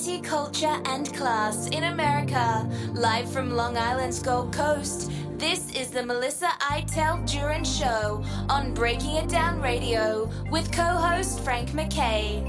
[0.00, 2.66] Culture, and class in America.
[2.94, 9.16] Live from Long Island's Gold Coast, this is the Melissa Iteld Duran Show on Breaking
[9.16, 12.40] It Down Radio with co host Frank McKay.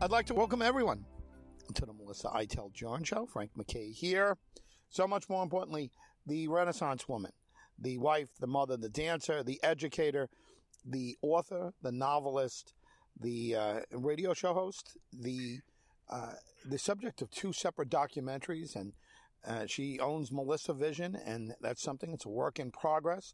[0.00, 1.04] I'd like to welcome everyone
[1.74, 3.26] to the Melissa Iteld Duran Show.
[3.26, 4.38] Frank McKay here.
[4.90, 5.90] So much more importantly,
[6.24, 7.32] the Renaissance woman,
[7.80, 10.28] the wife, the mother, the dancer, the educator,
[10.84, 12.74] the author, the novelist,
[13.20, 15.60] the uh, radio show host, the
[16.10, 16.32] uh,
[16.64, 18.92] the subject of two separate documentaries, and
[19.46, 22.12] uh, she owns Melissa Vision, and that's something.
[22.12, 23.32] It's a work in progress,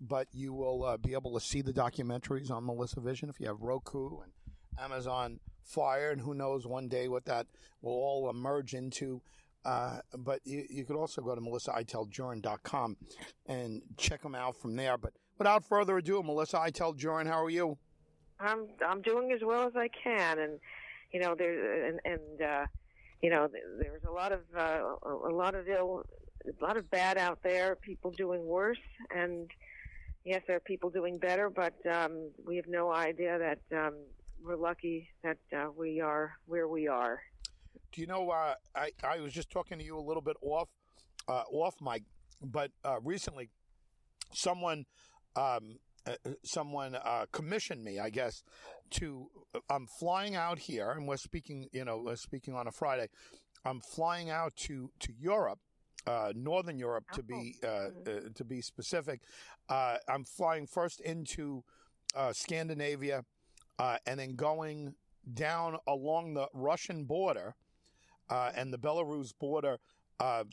[0.00, 3.46] but you will uh, be able to see the documentaries on Melissa Vision if you
[3.46, 4.32] have Roku and
[4.78, 7.46] Amazon Fire, and who knows one day what that
[7.82, 9.20] will all emerge into.
[9.64, 12.96] Uh, but you, you could also go to melissaiteldjurin.com
[13.46, 14.98] and check them out from there.
[14.98, 17.76] But without further ado, Melissa I tell Jurin, how are you?
[18.40, 20.58] I'm I'm doing as well as I can, and
[21.12, 22.66] you know there and and uh,
[23.22, 26.04] you know there's a lot of uh, a lot of ill,
[26.46, 27.76] a lot of bad out there.
[27.76, 28.78] People doing worse,
[29.14, 29.50] and
[30.24, 33.94] yes, there are people doing better, but um, we have no idea that um,
[34.42, 37.20] we're lucky that uh, we are where we are.
[37.92, 38.30] Do you know?
[38.30, 40.68] Uh, I I was just talking to you a little bit off
[41.28, 42.02] uh, off mic,
[42.42, 43.48] but uh, recently
[44.32, 44.84] someone
[45.36, 48.42] um, uh, someone uh, commissioned me, I guess,
[48.90, 49.30] to.
[49.70, 51.68] I'm flying out here, and we're speaking.
[51.72, 53.08] You know, we're speaking on a Friday.
[53.64, 55.60] I'm flying out to to Europe.
[56.06, 57.88] Uh, Northern Europe, to be uh, uh,
[58.34, 59.22] to be specific,
[59.70, 61.64] uh, I'm flying first into
[62.32, 63.24] Scandinavia,
[63.78, 64.94] and then going
[65.32, 67.54] down along the Russian border
[68.28, 69.78] and the Belarus border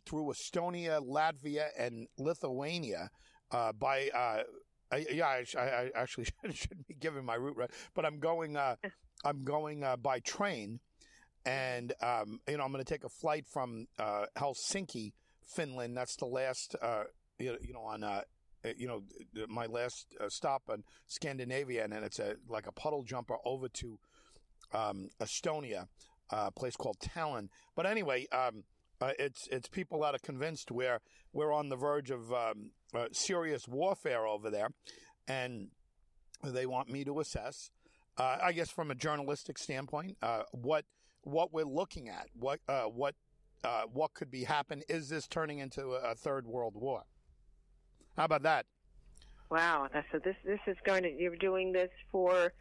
[0.06, 3.09] through Estonia, Latvia, and Lithuania
[3.52, 4.09] by
[4.92, 8.57] I, yeah, I, I actually shouldn't be giving my route right, but I'm going.
[8.57, 8.75] Uh,
[9.24, 10.79] I'm going uh, by train,
[11.46, 15.13] and um, you know I'm going to take a flight from uh, Helsinki,
[15.46, 15.96] Finland.
[15.96, 17.03] That's the last, uh,
[17.40, 18.22] you know, on uh,
[18.75, 19.03] you know
[19.47, 23.69] my last uh, stop on Scandinavia, and then it's a like a puddle jumper over
[23.69, 24.00] to
[24.74, 25.88] um, Estonia,
[26.31, 27.50] a place called Tallinn.
[27.75, 28.28] But anyway.
[28.31, 28.63] Um,
[29.01, 31.00] uh, it's it's people that are convinced we're
[31.34, 34.69] we're on the verge of um, uh, serious warfare over there,
[35.28, 35.69] and
[36.44, 37.69] they want me to assess,
[38.18, 40.85] uh, I guess, from a journalistic standpoint, uh, what
[41.24, 43.16] what we're looking at, what uh, what
[43.63, 44.81] uh, what could be happen.
[44.90, 47.03] Is this turning into a, a third world war?
[48.18, 48.66] How about that?
[49.50, 49.88] Wow.
[50.12, 52.53] So this this is going to you're doing this for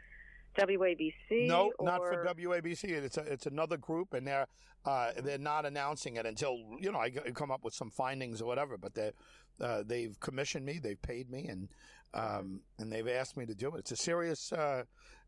[0.58, 1.46] WABC?
[1.46, 1.86] No, or...
[1.86, 2.84] not for WABC.
[2.84, 4.46] It's a, it's another group, and they're
[4.84, 8.46] uh, they're not announcing it until you know I come up with some findings or
[8.46, 8.78] whatever.
[8.78, 9.12] But they
[9.60, 11.68] uh, they've commissioned me, they've paid me, and
[12.14, 13.80] um, and they've asked me to do it.
[13.80, 14.52] It's a serious.
[14.52, 14.84] Uh,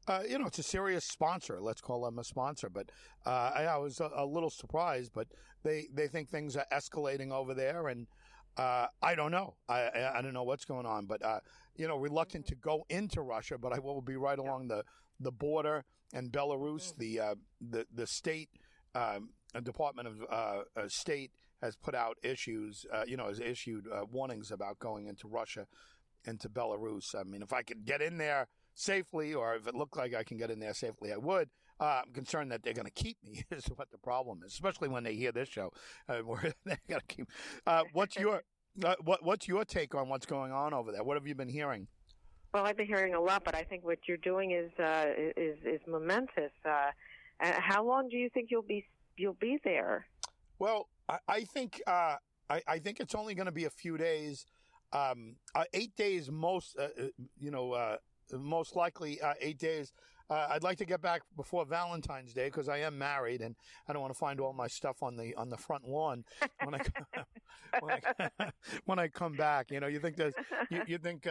[0.08, 1.60] uh, you know, it's a serious sponsor.
[1.60, 2.68] Let's call them a sponsor.
[2.68, 2.90] But
[3.24, 5.12] uh, I, I, was a, a, little surprised.
[5.14, 5.28] But
[5.62, 8.08] they, they think things are escalating over there, and
[8.56, 9.54] uh, I don't know.
[9.68, 11.06] I, I, I don't know what's going on.
[11.06, 11.38] But uh,
[11.76, 14.84] you know, reluctant to go into Russia, but I will be right along the
[15.20, 16.92] the border and Belarus.
[16.94, 16.98] Mm.
[16.98, 18.50] The uh, the the state
[18.94, 19.30] um,
[19.62, 24.50] Department of uh, State has put out issues, uh, you know, has issued uh, warnings
[24.50, 25.66] about going into Russia,
[26.24, 27.14] into Belarus.
[27.14, 30.24] I mean, if I could get in there safely, or if it looked like I
[30.24, 31.48] can get in there safely, I would.
[31.80, 33.44] Uh, I'm concerned that they're going to keep me.
[33.50, 35.72] is what the problem is, especially when they hear this show.
[36.08, 37.28] Uh, where they got to keep.
[37.66, 38.42] Uh, what's your
[38.84, 41.04] uh, what What's your take on what's going on over there?
[41.04, 41.88] What have you been hearing?
[42.52, 44.70] Well, I've been hearing a lot, but I think what you're doing is
[45.36, 46.52] is is momentous.
[47.40, 48.86] how long do you think you'll be
[49.16, 50.06] you'll be there?
[50.58, 52.16] Well, I, I think uh,
[52.50, 54.46] I, I, think it's only going to be a few days,
[54.92, 56.76] um, uh, eight days most.
[56.78, 57.08] Uh, uh
[57.38, 57.96] you know, uh,
[58.32, 59.92] most likely uh, eight days.
[60.50, 63.54] I'd like to get back before Valentine's Day because I am married and
[63.88, 66.24] I don't want to find all my stuff on the on the front lawn
[66.64, 66.80] when I
[67.80, 68.00] when
[68.38, 68.50] I,
[68.84, 69.70] when I come back.
[69.70, 70.34] You know, you think there's
[70.70, 71.24] you, you think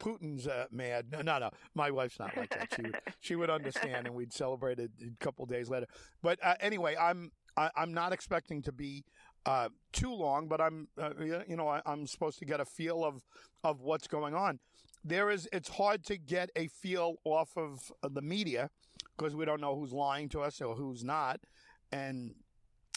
[0.00, 1.06] Putin's mad?
[1.12, 2.72] No, no, no, my wife's not like that.
[2.74, 2.84] She
[3.20, 5.86] she would understand and we'd celebrate it a couple days later.
[6.22, 9.04] But anyway, I'm I, am not expecting to be
[9.44, 11.10] uh, too long, but I'm, uh,
[11.48, 13.22] you know, I, am supposed to get a feel of
[13.64, 14.58] of what's going on.
[15.04, 18.70] There is, it's hard to get a feel off of the media
[19.16, 21.40] because we don't know who's lying to us or who's not,
[21.90, 22.34] and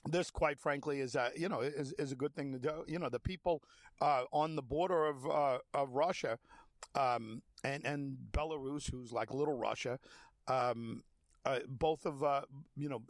[0.07, 2.83] this, quite frankly, is a you know is, is a good thing to do.
[2.87, 3.63] You know, the people
[4.01, 6.37] uh, on the border of uh, of Russia
[6.93, 9.99] um, and and Belarus, who's like little Russia.
[10.47, 11.03] Um,
[11.43, 12.41] uh, both of uh,
[12.75, 13.01] you know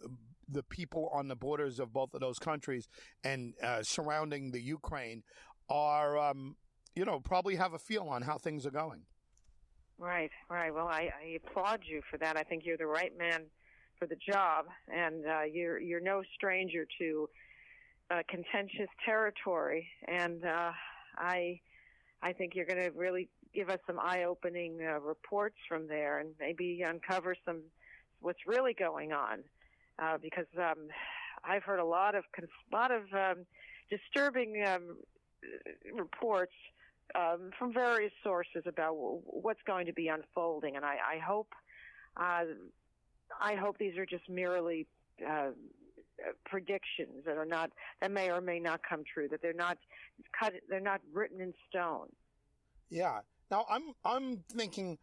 [0.48, 2.88] the people on the borders of both of those countries
[3.24, 5.24] and uh, surrounding the Ukraine
[5.70, 6.56] are, um,
[6.96, 9.02] you know, probably have a feel on how things are going.
[9.98, 10.74] Right, right.
[10.74, 12.38] Well, I, I applaud you for that.
[12.38, 13.44] I think you're the right man
[13.98, 17.30] for the job, and uh, you're you're no stranger to
[18.12, 19.88] uh, contentious territory.
[20.08, 20.72] And uh,
[21.18, 21.62] I
[22.22, 26.32] I think you're going to really give us some eye-opening uh, reports from there, and
[26.40, 27.62] maybe uncover some
[28.20, 29.44] what's really going on.
[29.98, 30.90] Uh, because um,
[31.46, 32.26] I've heard a lot of
[32.74, 33.46] lot of um,
[33.90, 34.98] disturbing um,
[35.94, 36.52] reports
[37.14, 41.50] um, from various sources about what's going to be unfolding, and I, I hope
[42.18, 42.46] uh,
[43.40, 44.88] I hope these are just merely
[45.26, 45.52] uh,
[46.46, 47.72] predictions that are not
[48.02, 49.28] that may or may not come true.
[49.30, 49.78] That they're not
[50.38, 50.54] cut.
[50.70, 52.08] They're not written in stone.
[52.90, 53.20] Yeah.
[53.52, 54.98] Now I'm I'm thinking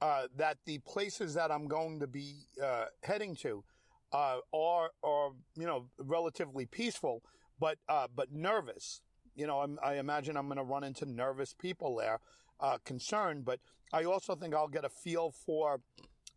[0.00, 3.64] uh, that the places that I'm going to be uh, heading to
[4.12, 7.22] uh, are are you know relatively peaceful,
[7.58, 9.00] but uh, but nervous.
[9.38, 12.18] You know, I'm, i imagine I'm going to run into nervous people there,
[12.60, 13.44] uh, concerned.
[13.44, 13.60] But
[13.92, 15.80] I also think I'll get a feel for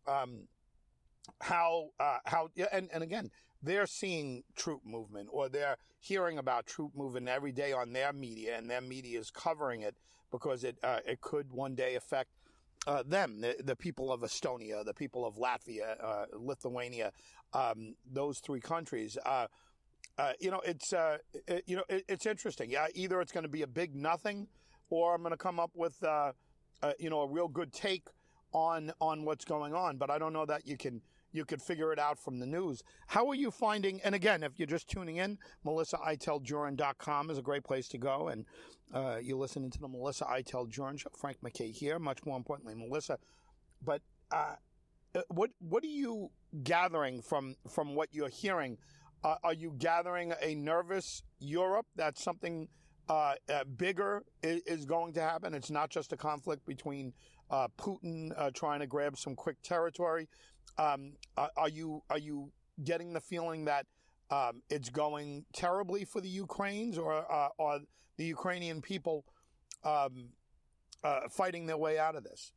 [0.06, 0.48] um,
[1.40, 3.30] how uh, how and and again
[3.62, 8.56] they're seeing troop movement or they're hearing about troop movement every day on their media
[8.56, 9.96] and their media is covering it
[10.30, 12.30] because it uh, it could one day affect
[12.86, 17.12] uh, them, the, the, people of Estonia, the people of Latvia, uh, Lithuania,
[17.52, 19.16] um, those three countries.
[20.18, 22.70] Uh, uh you know, it's uh, it, you know it, it's interesting.
[22.70, 24.46] Yeah, either it's going to be a big nothing,
[24.90, 26.32] or I'm going to come up with uh,
[26.98, 28.08] you know a real good take
[28.52, 29.96] on on what's going on.
[29.96, 32.82] But I don't know that you can you could figure it out from the news.
[33.06, 34.00] How are you finding?
[34.02, 38.28] And again, if you're just tuning in, MelissaITellJurin.com is a great place to go.
[38.28, 38.44] And
[38.94, 41.08] uh, you're listening to the Melissa I Tell Jurin show.
[41.18, 41.98] Frank McKay here.
[41.98, 43.18] Much more importantly, Melissa.
[43.82, 44.54] But uh,
[45.14, 46.30] uh, what what are you
[46.62, 48.78] gathering from from what you're hearing?
[49.24, 51.86] Uh, are you gathering a nervous Europe?
[51.96, 52.68] that something
[53.08, 55.54] uh, uh, bigger is, is, going to happen.
[55.54, 57.12] It's not just a conflict between
[57.50, 60.28] uh, Putin uh, trying to grab some quick territory.
[60.78, 62.50] Um, are you are you
[62.82, 63.86] getting the feeling that
[64.30, 67.80] um, it's going terribly for the Ukrainians, or uh, are
[68.16, 69.24] the Ukrainian people
[69.84, 70.30] um,
[71.30, 72.52] fighting their way out of this?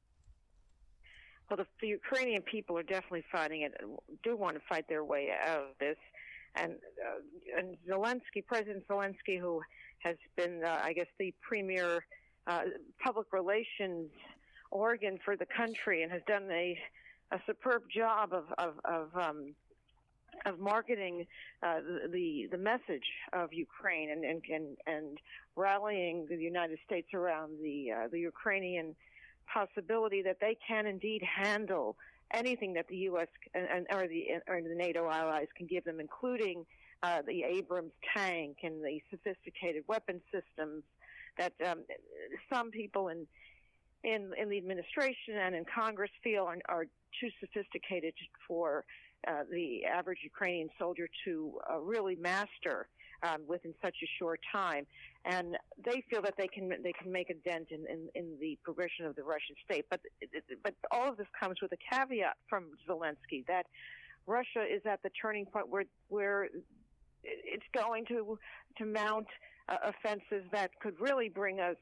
[1.49, 3.73] Well, the, the, Ukrainian people are definitely fighting it.
[4.23, 5.97] Do want to fight their way out of this,
[6.55, 9.61] and uh, and Zelensky, President Zelensky, who
[9.99, 12.05] has been, uh, I guess, the premier
[12.47, 12.61] uh,
[13.03, 14.09] public relations
[14.71, 16.77] organ for the country and has done a
[17.31, 19.55] a superb job of of of, um,
[20.45, 21.25] of marketing
[21.63, 21.79] uh,
[22.11, 25.17] the the message of Ukraine and and and, and
[25.55, 28.95] rallying the United States around the uh, the Ukrainian
[29.51, 31.95] possibility that they can indeed handle
[32.33, 33.27] anything that the U.S.
[33.53, 36.65] and, or the or the NATO allies can give them, including
[37.03, 40.83] uh, the Abrams tank and the sophisticated weapon systems
[41.37, 41.83] that um,
[42.51, 43.27] some people in
[44.03, 46.85] in in the administration and in Congress feel are, are
[47.19, 48.13] too sophisticated
[48.47, 48.85] for
[49.27, 52.87] uh, the average Ukrainian soldier to uh, really master
[53.23, 54.85] um, within such a short time,
[55.25, 58.57] and they feel that they can they can make a dent in, in, in the
[58.63, 59.85] progression of the Russian state.
[59.89, 60.01] But
[60.63, 63.65] but all of this comes with a caveat from Zelensky that
[64.27, 66.49] Russia is at the turning point where where
[67.23, 68.37] it's going to
[68.77, 69.27] to mount
[69.69, 71.77] uh, offensives that could really bring us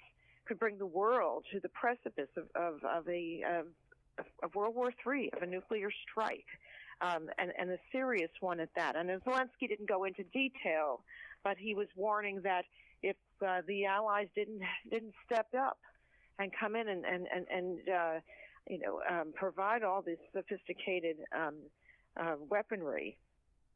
[0.46, 3.44] could bring the world to the precipice of of, of a
[4.20, 6.46] of, of World War III, of a nuclear strike,
[7.02, 8.96] um, and and a serious one at that.
[8.96, 11.02] And Zelensky didn't go into detail,
[11.44, 12.66] but he was warning that
[13.02, 15.78] if uh, the Allies didn't didn't step up
[16.40, 18.20] and come in and and and, and uh,
[18.70, 21.56] you know um, provide all this sophisticated um,
[22.20, 23.18] uh, weaponry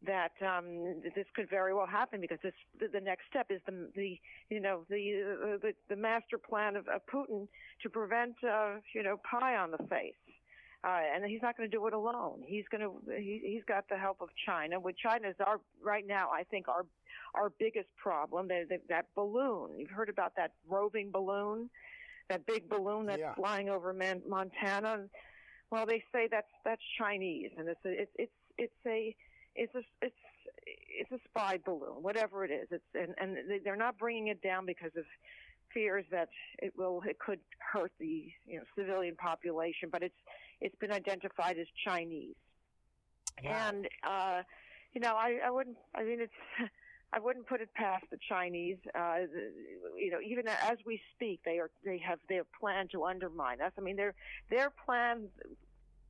[0.06, 4.20] that um, this could very well happen because this the, next step is the the
[4.50, 7.48] you know the uh, the, the master plan of, of Putin
[7.82, 10.14] to prevent uh, you know pie on the face.
[10.84, 12.43] Uh, and he's not going to do it alone.
[12.46, 14.79] He's going to he, he's got the help of China.
[14.79, 16.86] Which China is our right now, I think our
[17.34, 18.48] our biggest problem.
[18.48, 19.79] They, they, that balloon.
[19.79, 21.69] You've heard about that roving balloon,
[22.29, 23.34] that big balloon that's yeah.
[23.34, 25.05] flying over Man, Montana.
[25.72, 29.15] Well, they say that's that's Chinese, and it's a, it's it's it's a
[29.55, 30.15] it's a it's
[31.00, 32.67] it's a spy balloon, whatever it is.
[32.72, 35.05] It's and and they're not bringing it down because of
[35.74, 36.29] fears that
[36.60, 40.15] it will it could hurt the you know civilian population, but it's
[40.62, 42.36] it's been identified as Chinese.
[43.44, 43.52] Wow.
[43.70, 44.42] And uh,
[44.94, 45.78] you know, I, I wouldn't.
[45.96, 46.34] I mean, it's.
[47.14, 48.76] I wouldn't put it past the Chinese.
[48.94, 49.20] Uh,
[49.98, 53.72] you know, even as we speak, they are they have their plan to undermine us.
[53.78, 54.14] I mean, their
[54.50, 55.30] their plan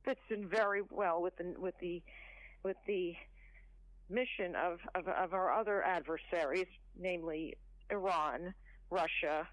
[0.04, 2.02] fits in very well with the with the
[2.64, 3.14] with the
[4.10, 6.66] mission of, of, of our other adversaries,
[6.98, 7.56] namely
[7.90, 8.54] Iran,
[8.90, 9.46] Russia,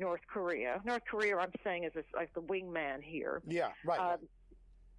[0.00, 0.80] North Korea.
[0.84, 3.42] North Korea, I'm saying, is like the wingman here.
[3.46, 3.98] Yeah, right.
[3.98, 4.16] Uh,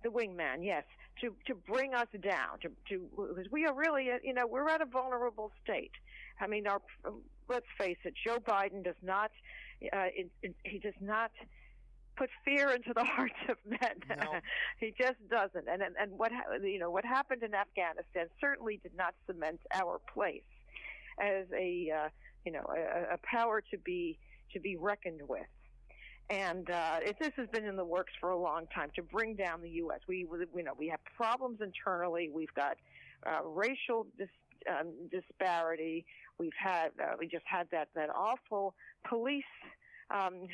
[0.03, 0.83] the wingman, yes,
[1.21, 4.81] to to bring us down, to to because we are really, you know, we're at
[4.81, 5.91] a vulnerable state.
[6.39, 6.81] I mean, our
[7.47, 9.31] let's face it, Joe Biden does not,
[9.91, 10.05] uh,
[10.63, 11.31] he does not
[12.19, 13.95] put fear into the hearts of men.
[14.09, 14.35] No.
[14.79, 15.67] he just doesn't.
[15.67, 19.99] And, and and what you know what happened in Afghanistan certainly did not cement our
[20.13, 20.43] place
[21.19, 22.09] as a uh,
[22.45, 24.19] you know a, a power to be
[24.53, 25.41] to be reckoned with.
[26.29, 29.35] And uh, it, this has been in the works for a long time to bring
[29.35, 29.99] down the U.S.
[30.07, 32.29] We, we know we have problems internally.
[32.31, 32.77] We've got
[33.25, 34.29] uh, racial dis,
[34.69, 36.05] um, disparity.
[36.37, 38.75] We've had uh, we just had that that awful
[39.07, 39.43] police
[40.11, 40.47] um,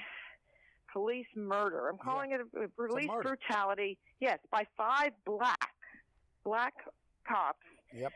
[0.94, 1.90] police murder.
[1.90, 2.38] I'm calling yeah.
[2.62, 3.98] it a, police brutality.
[4.22, 5.72] Yes, by five black
[6.46, 6.74] black
[7.28, 7.60] cops.
[7.94, 8.14] Yep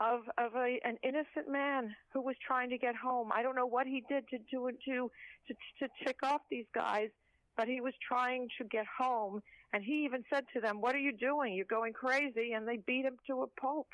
[0.00, 3.30] of of a an innocent man who was trying to get home.
[3.32, 5.10] I don't know what he did to do to
[5.48, 7.10] to to tick off these guys,
[7.56, 9.42] but he was trying to get home.
[9.72, 11.54] And he even said to them, "What are you doing?
[11.54, 13.88] You're going crazy!" And they beat him to a pulp.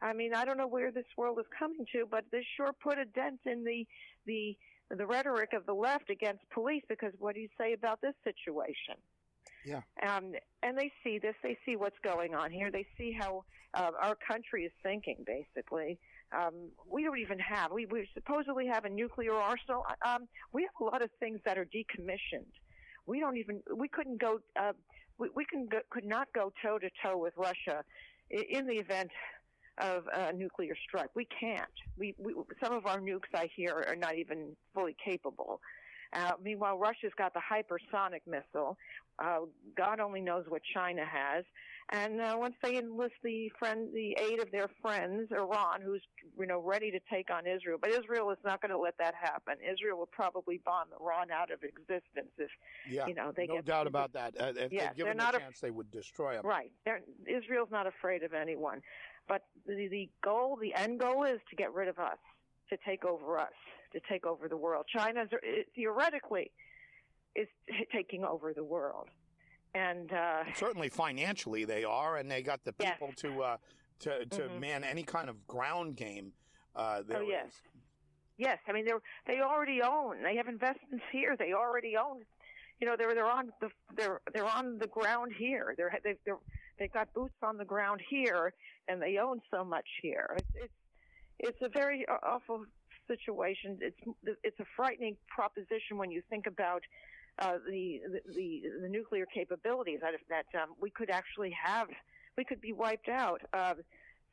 [0.00, 2.98] I mean, I don't know where this world is coming to, but this sure put
[2.98, 3.86] a dent in the
[4.26, 4.56] the
[4.90, 6.82] the rhetoric of the left against police.
[6.88, 8.96] Because what do you say about this situation?
[9.64, 9.82] Yeah.
[10.02, 10.32] Um,
[10.62, 11.34] and they see this.
[11.42, 12.70] They see what's going on here.
[12.70, 13.44] They see how
[13.74, 15.98] uh, our country is thinking, basically.
[16.36, 19.84] Um, we don't even have, we, we supposedly have a nuclear arsenal.
[20.06, 22.52] Um, we have a lot of things that are decommissioned.
[23.06, 24.72] We don't even, we couldn't go, uh,
[25.18, 27.82] we, we can go, could not go toe to toe with Russia
[28.30, 29.10] in the event
[29.80, 31.08] of a nuclear strike.
[31.14, 31.64] We can't.
[31.96, 35.60] We, we, some of our nukes, I hear, are not even fully capable.
[36.12, 38.76] Uh, meanwhile, Russia's got the hypersonic missile.
[39.18, 39.40] Uh,
[39.76, 41.44] God only knows what China has.
[41.90, 46.02] And uh, once they enlist the friend, the aid of their friends, Iran, who's
[46.38, 49.14] you know ready to take on Israel, but Israel is not going to let that
[49.14, 49.54] happen.
[49.62, 52.50] Israel will probably bomb Iran out of existence if
[52.90, 54.34] yeah, you know they no get doubt about that.
[54.38, 56.44] Uh, if yes, given they're not a chance, they would destroy them.
[56.44, 56.70] Right.
[56.84, 58.82] They're, Israel's not afraid of anyone,
[59.26, 62.18] but the, the goal, the end goal, is to get rid of us,
[62.68, 63.52] to take over us,
[63.94, 64.84] to take over the world.
[64.94, 65.24] China
[65.74, 66.50] theoretically
[67.34, 67.48] is
[67.92, 69.08] taking over the world
[69.74, 73.16] and uh, certainly financially they are, and they got the people yes.
[73.18, 73.56] to uh,
[74.00, 74.60] to to mm-hmm.
[74.60, 76.32] man any kind of ground game.
[76.74, 77.52] Uh, oh yes,
[78.36, 78.58] yes.
[78.68, 78.92] I mean they
[79.26, 80.22] they already own.
[80.22, 81.36] They have investments here.
[81.38, 82.22] They already own.
[82.80, 85.74] You know they're they're on the they're they're on the ground here.
[85.76, 86.38] They're they they're
[86.78, 88.52] they've got boots on the ground here,
[88.88, 90.36] and they own so much here.
[90.36, 90.72] It's it's,
[91.40, 92.64] it's a very awful
[93.08, 93.78] situation.
[93.80, 93.98] It's
[94.44, 96.82] it's a frightening proposition when you think about
[97.38, 98.00] uh, the,
[98.34, 101.88] the the nuclear capabilities that that um, we could actually have
[102.36, 103.40] we could be wiped out.
[103.52, 103.74] Uh,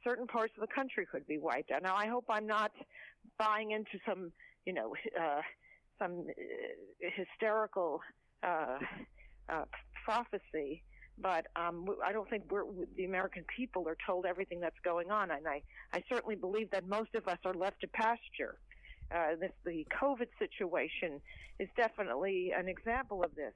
[0.04, 1.82] certain parts of the country could be wiped out.
[1.82, 2.72] Now, I hope I'm not
[3.38, 4.32] buying into some
[4.66, 5.42] you know uh,
[6.00, 8.02] some uh, hysterical
[8.44, 8.80] uh,
[9.50, 9.66] uh,
[10.04, 10.84] prophecy.
[11.18, 12.66] But um, I don't think we're,
[12.98, 15.62] the American people are told everything that's going on, and I,
[15.94, 18.58] I certainly believe that most of us are left to pasture.
[19.14, 21.22] Uh, this, the COVID situation
[21.60, 23.54] is definitely an example of this.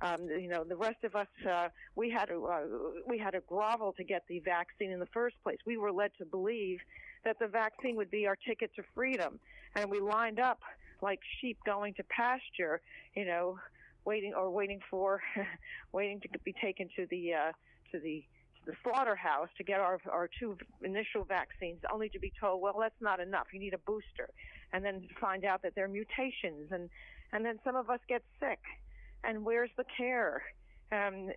[0.00, 2.60] Um, you know, the rest of us, uh, we had to uh,
[3.06, 5.58] we had to grovel to get the vaccine in the first place.
[5.64, 6.80] We were led to believe
[7.24, 9.38] that the vaccine would be our ticket to freedom,
[9.76, 10.58] and we lined up
[11.02, 12.80] like sheep going to pasture.
[13.14, 13.58] You know,
[14.04, 15.22] waiting or waiting for
[15.92, 17.52] waiting to be taken to the uh,
[17.92, 18.24] to the
[18.66, 23.00] the slaughterhouse to get our our two initial vaccines, only to be told, well, that's
[23.00, 23.46] not enough.
[23.52, 24.30] You need a booster,
[24.72, 26.88] and then find out that there are mutations, and
[27.32, 28.60] and then some of us get sick,
[29.24, 30.42] and where's the care?
[30.90, 31.30] Um,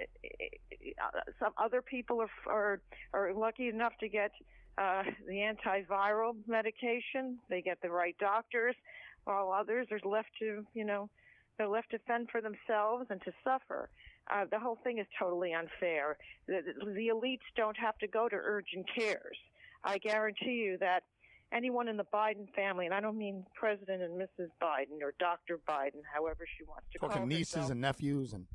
[1.40, 2.82] some other people are are,
[3.14, 4.32] are lucky enough to get
[4.78, 7.38] uh, the antiviral medication.
[7.50, 8.76] They get the right doctors,
[9.24, 11.10] while others are left to you know
[11.58, 13.90] they're left to fend for themselves and to suffer.
[14.32, 16.18] Uh, the whole thing is totally unfair.
[16.48, 19.38] The, the elites don't have to go to urgent cares.
[19.84, 21.04] I guarantee you that
[21.52, 24.50] anyone in the Biden family, and I don't mean President and Mrs.
[24.62, 25.60] Biden or Dr.
[25.68, 27.72] Biden, however she wants to Talking call nieces herself.
[27.72, 28.46] and nephews and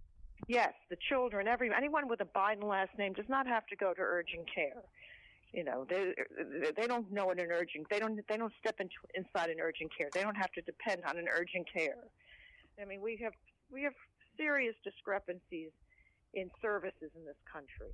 [0.49, 3.95] yes, the children, every anyone with a Biden last name does not have to go
[3.95, 4.83] to urgent care.
[5.53, 6.15] You know, they
[6.77, 10.09] they don't know an urgent they don't they don't step into inside an urgent care.
[10.13, 12.05] They don't have to depend on an urgent care.
[12.81, 13.33] I mean, we have
[13.73, 13.95] we have
[14.37, 15.71] serious discrepancies
[16.35, 17.93] in services in this country,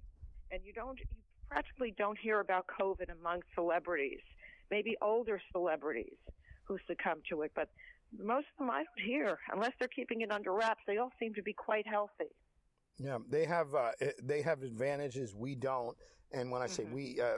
[0.50, 1.06] and you don't you
[1.48, 4.20] practically don't hear about COVID among celebrities,
[4.70, 6.16] maybe older celebrities
[6.64, 7.68] who succumb to it, but
[8.18, 10.82] most of them I don't hear unless they're keeping it under wraps.
[10.86, 12.30] They all seem to be quite healthy.
[12.98, 13.92] Yeah, they have uh,
[14.22, 15.96] they have advantages we don't.
[16.32, 16.92] And when I say Mhm.
[16.92, 17.36] we, uh,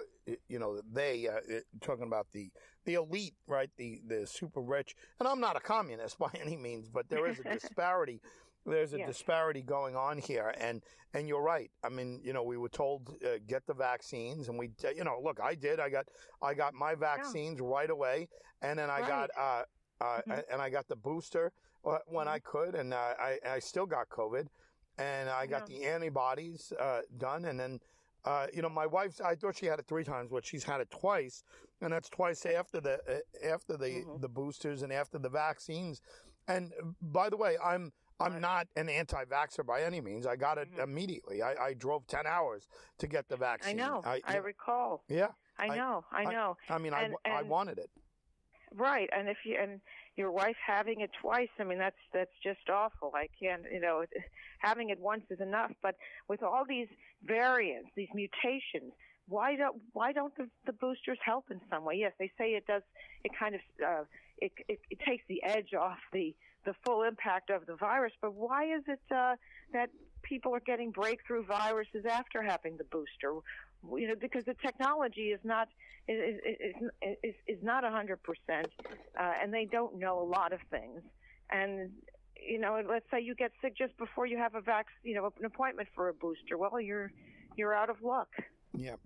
[0.49, 2.50] you know, they uh, it- talking about the
[2.85, 3.68] the elite, right?
[3.76, 4.94] The the super rich.
[5.18, 8.20] And I'm not a communist by any means, but there is a disparity.
[8.68, 9.08] There's a Yes.
[9.08, 10.82] disparity going on here, and
[11.14, 11.70] and you're right.
[11.82, 15.18] I mean, you know, we were told uh, get the vaccines, and we, you know,
[15.22, 15.80] look, I did.
[15.80, 16.06] I got
[16.42, 18.28] I got my vaccines right away,
[18.60, 19.64] and then I got uh,
[20.00, 20.44] uh, Mhm.
[20.52, 21.52] and I got the booster
[21.84, 24.48] uh, when I could, and uh, I I still got COVID,
[24.98, 27.80] and I got the antibodies uh, done, and then.
[28.25, 29.20] Uh, you know, my wife's.
[29.20, 31.44] I thought she had it three times, but she's had it twice,
[31.80, 34.20] and that's twice after the uh, after the Mhm.
[34.20, 36.02] the boosters and after the vaccines.
[36.48, 40.26] And uh, by the way, I'm I'm not an anti-vaxxer by any means.
[40.26, 40.82] I got it Mhm.
[40.82, 41.42] immediately.
[41.42, 43.80] I, I drove ten hours to get the vaccine.
[43.80, 44.02] I know.
[44.04, 45.04] I, recall.
[45.08, 45.28] yeah.
[45.58, 46.04] I I- know.
[46.10, 46.56] I know.
[46.68, 47.90] I mean, I, And- I wanted it.
[48.75, 49.80] Right, and if you and
[50.16, 53.12] your wife having it twice, I mean that's that's just awful.
[53.14, 54.04] I can't, you know,
[54.58, 55.94] having it once is enough, but
[56.28, 56.88] with all these
[57.22, 58.92] variants, these mutations,
[59.26, 61.94] why don't why don't the, the boosters help in some way?
[61.94, 62.82] Yes, they say it does.
[63.25, 64.04] It kind of uh,
[64.37, 68.35] it, it it takes the edge off the the full impact of the virus, but
[68.35, 69.37] why is it uh,
[69.73, 69.91] that
[70.23, 73.33] people are getting breakthrough viruses after having the booster?
[73.97, 75.69] You know, because the technology is not
[76.09, 76.75] is is
[77.23, 78.69] is, is not a hundred percent,
[79.19, 81.00] uh, and they don't know a lot of things.
[81.50, 81.91] And
[82.41, 85.33] you know, let's say you get sick just before you have a vac, you know,
[85.38, 86.59] an appointment for a booster.
[86.59, 87.12] Well, you're
[87.57, 88.29] you're out of luck.
[88.77, 88.97] Yeah.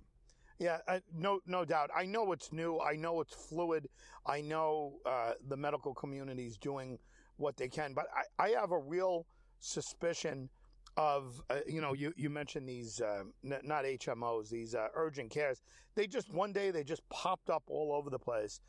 [0.59, 1.91] Yeah, I, no, no doubt.
[1.95, 2.79] I know it's new.
[2.79, 3.89] I know it's fluid.
[4.27, 6.99] I know uh, the medical community is doing
[7.43, 8.07] what they can, but
[8.39, 9.27] I, I have a real
[9.59, 10.49] suspicion
[10.97, 15.31] of, uh, you know, you, you mentioned these, uh, n- not HMOs, these uh, urgent
[15.31, 15.61] cares.
[15.95, 18.61] They just, one day, they just popped up all over the place.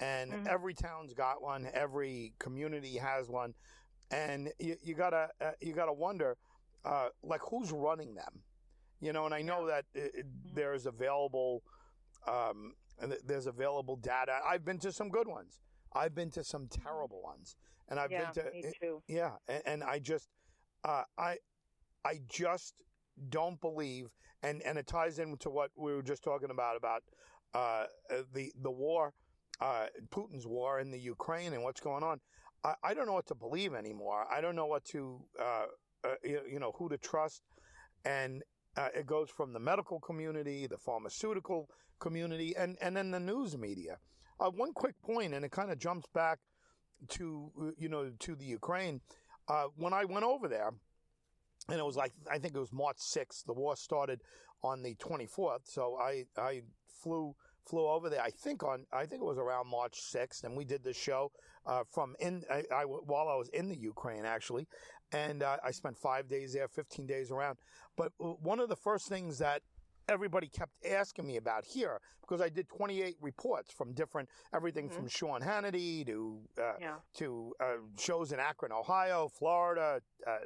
[0.00, 0.46] And Mhm.
[0.46, 1.68] every town's got one.
[1.74, 3.54] Every community has one.
[4.10, 6.36] And you, you gotta, uh, you gotta wonder,
[6.84, 8.42] uh, like, who's running them?
[9.00, 11.62] You know, and I know that it, it, there's available,
[12.26, 12.74] um,
[13.24, 14.38] there's available data.
[14.48, 15.60] I've been to some good ones.
[15.94, 17.56] I've been to some terrible ones,
[17.88, 19.02] and I've yeah, been to me too.
[19.08, 20.28] yeah, and, and I just,
[20.84, 21.36] uh, I,
[22.04, 22.82] I just
[23.28, 24.08] don't believe,
[24.42, 27.02] and and it ties into what we were just talking about about
[27.54, 29.12] uh, uh, the the war,
[29.60, 32.20] uh, Putin's war in the Ukraine and what's going on.
[32.64, 34.24] I, I don't know what to believe anymore.
[34.30, 35.66] I don't know what to, uh,
[36.04, 37.42] uh, you, you know, who to trust,
[38.04, 38.42] and
[38.76, 43.56] uh, it goes from the medical community, the pharmaceutical community, and and then the news
[43.56, 43.98] media.
[44.42, 46.40] Uh, one quick point, and it kind of jumps back
[47.08, 49.00] to uh, you know to the Ukraine.
[49.48, 50.70] Uh, when I went over there,
[51.68, 53.44] and it was like I think it was March sixth.
[53.46, 54.20] The war started
[54.64, 56.62] on the twenty fourth, so I I
[57.02, 57.36] flew
[57.68, 58.20] flew over there.
[58.20, 61.30] I think on I think it was around March sixth, and we did the show
[61.64, 64.66] uh, from in I, I while I was in the Ukraine actually,
[65.12, 67.58] and uh, I spent five days there, fifteen days around.
[67.96, 69.62] But uh, one of the first things that
[70.12, 74.92] everybody kept asking me about here because I did 28 reports from different everything Mhm.
[74.94, 76.98] from Sean Hannity to uh, Yeah.
[77.14, 80.38] to uh, shows in Akron, Ohio, Florida, uh,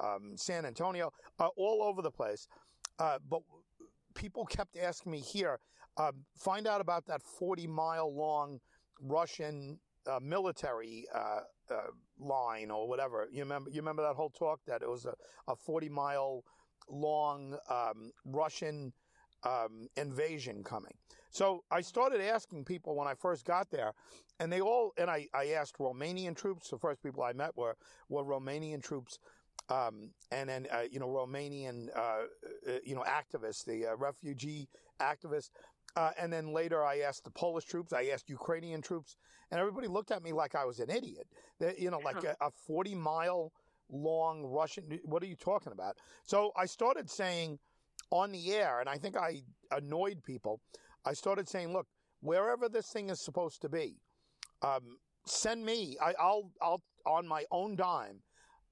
[0.00, 2.46] um, San Antonio, uh, all over the place.
[2.98, 3.42] Uh, but
[4.14, 5.58] people kept asking me here,
[5.96, 8.60] um, find out about that 40 mile long
[9.00, 11.86] Russian uh, military uh, uh,
[12.18, 13.28] line or whatever.
[13.30, 13.70] You remember?
[13.70, 15.14] You remember that whole talk that it was a,
[15.46, 16.44] a 40 mile
[16.88, 18.92] long um, Russian
[19.44, 20.94] um, invasion coming.
[21.30, 23.92] So I started asking people when I first got there,
[24.38, 26.68] and they all and I, I asked Romanian troops.
[26.68, 27.76] The first people I met were
[28.08, 29.18] were Romanian troops,
[29.68, 34.68] um, and then uh, you know Romanian uh, uh, you know activists, the uh, refugee
[35.00, 35.50] activists,
[35.96, 37.92] uh, and then later I asked the Polish troops.
[37.92, 39.16] I asked Ukrainian troops,
[39.50, 41.26] and everybody looked at me like I was an idiot.
[41.58, 43.52] They, you know, like a, a forty mile
[43.90, 45.00] long Russian.
[45.04, 45.96] What are you talking about?
[46.24, 47.58] So I started saying
[48.12, 50.60] on the air, and I think I annoyed people.
[51.04, 51.86] I started saying, look,
[52.20, 53.96] wherever this thing is supposed to be,
[54.62, 55.96] um, send me.
[56.00, 58.20] I, I'll, I'll on my own dime,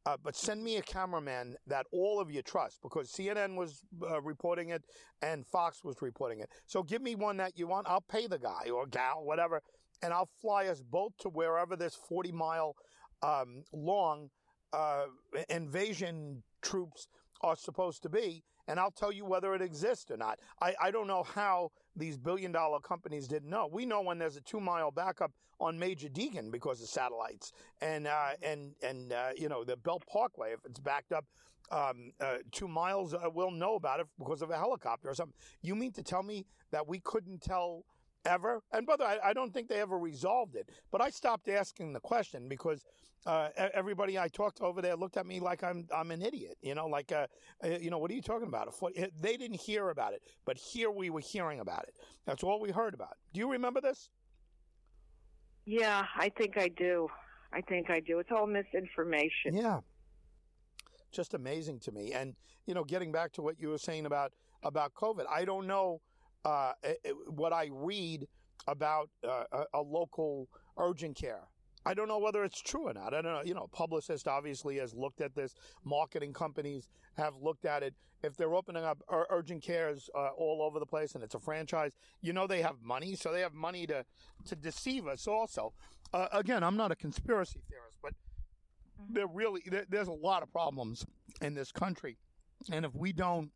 [0.07, 4.21] uh, but send me a cameraman that all of you trust because CNN was uh,
[4.23, 4.83] reporting it
[5.23, 6.49] and Fox was reporting it.
[6.67, 7.89] So give me one that you want.
[7.89, 9.61] I'll pay the guy or gal, whatever,
[10.03, 12.77] and I'll fly us both to wherever this forty mile
[13.23, 14.31] um, long
[14.73, 15.07] uh,
[15.49, 17.09] invasion troops
[17.43, 20.39] are supposed to be, and I'll tell you whether it exists or not.
[20.61, 23.69] I, I don't know how these billion dollar companies didn't know.
[23.71, 28.07] We know when there's a two mile backup on Major Deegan because of satellites, and
[28.07, 31.25] uh, and and uh, you know the Belt Parkway if it's backed up.
[31.73, 35.37] Um, uh, two miles, uh, we'll know about it because of a helicopter or something.
[35.63, 37.85] You mean to tell me that we couldn't tell
[38.25, 38.63] ever.
[38.73, 40.69] And by the way, I, I don't think they ever resolved it.
[40.91, 42.85] But I stopped asking the question because
[43.27, 46.57] uh, everybody I talked to over there looked at me like I'm I'm an idiot.
[46.63, 47.27] You know, like uh,
[47.65, 48.69] uh, you know, what are you talking about?
[48.69, 51.95] A foot- They didn't hear about it, but here we were hearing about it.
[52.27, 53.17] That's all we heard about.
[53.33, 54.11] Do you remember this?
[55.67, 57.09] Yeah, I think I do.
[57.53, 58.19] I think I do.
[58.19, 59.55] It's all misinformation.
[59.55, 59.81] Yeah.
[61.13, 62.13] Just amazing to me.
[62.13, 62.35] And,
[62.67, 66.01] you know, getting back to what you were saying about, about COVID, I don't know
[66.45, 68.27] uh, eh, eh, what I read
[68.67, 70.49] about uh, a, a local
[70.79, 71.49] urgent care.
[71.87, 73.15] I don't know whether it's true or not.
[73.15, 73.43] I don't know.
[73.43, 75.55] You know, publicist obviously has looked at this.
[75.85, 77.95] Marketing companies have looked at it.
[78.23, 81.39] If they're opening up ur- urgent cares uh, all over the place and it's a
[81.41, 84.05] franchise, you know they have money, so they have money to
[84.45, 85.27] to deceive us.
[85.27, 85.73] Also,
[86.13, 88.13] uh, again, I'm not a conspiracy theorist, but
[89.09, 91.07] there really there, there's a lot of problems
[91.41, 92.19] in this country,
[92.71, 93.51] and if we don't,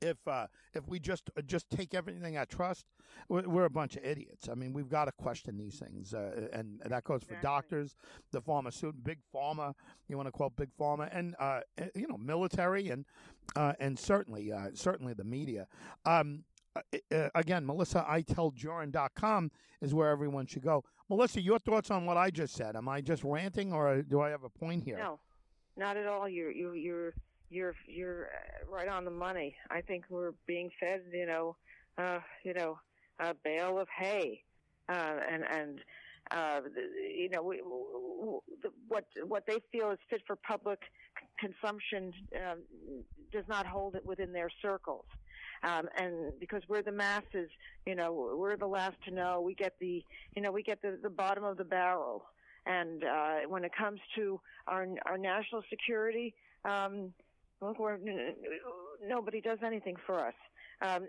[0.00, 2.86] if uh, if we just uh, just take everything at trust,
[3.28, 4.48] we're, a bunch of idiots.
[4.48, 7.48] I mean, we've got to question these things, uh, and that goes for Exactly.
[7.48, 7.96] doctors,
[8.32, 9.74] the pharmaceutical, big pharma.
[10.08, 13.04] You want to call big pharma, and uh, eh, you know, military, and
[13.56, 15.66] uh, and certainly uh, certainly the media.
[16.04, 16.44] Um,
[16.76, 16.80] uh,
[17.14, 20.84] uh, again, MelissaITellJurin.com is where everyone should go.
[21.08, 22.76] Melissa, your thoughts on what I just said?
[22.76, 24.98] Am I just ranting, or do I have a point here?
[24.98, 25.18] No,
[25.76, 26.28] not at all.
[26.28, 27.14] You're you you're
[27.50, 29.54] you're you're uh, right on the money.
[29.70, 31.56] I think we're being fed, you know,
[31.96, 32.78] uh, you know,
[33.18, 34.42] a bale of hay,
[34.88, 35.80] uh, and and
[36.30, 36.60] uh,
[37.16, 37.60] you know, we,
[38.88, 40.80] what what they feel is fit for public
[41.38, 42.58] consumption um,
[43.32, 45.06] does not hold it within their circles.
[45.62, 47.50] Um, and because we're the masses,
[47.86, 49.40] you know, we're the last to know.
[49.40, 50.04] We get the,
[50.36, 52.24] you know, we get the, the bottom of the barrel.
[52.66, 56.34] And uh, when it comes to our our national security,
[56.64, 57.12] um,
[57.60, 57.78] look,
[59.06, 60.34] nobody does anything for us.
[60.80, 61.06] Um,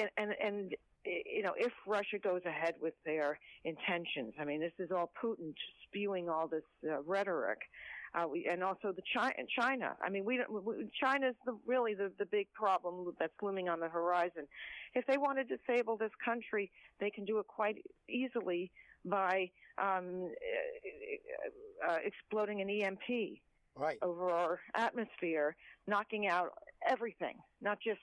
[0.00, 4.72] and, and and you know, if Russia goes ahead with their intentions, I mean, this
[4.78, 7.58] is all Putin spewing all this uh, rhetoric.
[8.14, 9.96] Uh, we, and also the China, China.
[10.04, 10.40] I mean, we.
[10.48, 14.46] We, China's the really the the big problem that's looming on the horizon.
[14.94, 18.70] If they want to disable this country, they can do it quite easily
[19.04, 20.30] by um,
[21.86, 23.38] uh, uh, exploding an EMP
[23.74, 23.98] Right.
[24.02, 25.56] over our atmosphere,
[25.86, 26.50] knocking out
[26.86, 28.00] everything, not just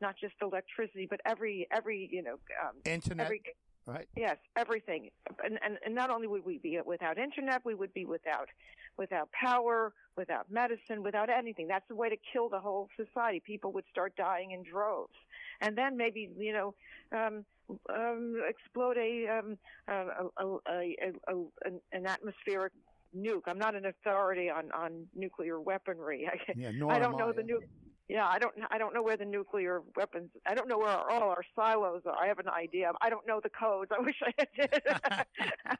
[0.00, 3.26] not just electricity, but every every you know um, Internet.
[3.26, 3.42] every
[3.86, 4.08] right.
[4.16, 5.10] yes everything.
[5.44, 8.48] And, and and not only would we be without internet, we would be without
[8.96, 11.68] without power, without medicine, without anything.
[11.68, 13.40] That's the way to kill the whole society.
[13.40, 15.14] People would start dying in droves,
[15.60, 16.74] and then maybe you know.
[17.12, 17.44] Um,
[17.88, 19.56] um, explode a, um,
[19.86, 19.94] a,
[20.38, 22.72] a, a, a, an atmospheric
[23.16, 23.42] nuke.
[23.46, 26.28] I'm not an authority on, on nuclear weaponry.
[26.48, 26.70] I, Yeah.
[26.74, 27.62] Nor I don't know the nu-
[28.08, 28.54] Yeah, I don't.
[28.70, 30.30] I don't know where the nuclear weapons.
[30.46, 32.16] I don't know where our, all our silos are.
[32.16, 32.92] I have an idea.
[33.00, 33.90] I don't know the codes.
[33.96, 34.82] I wish I did.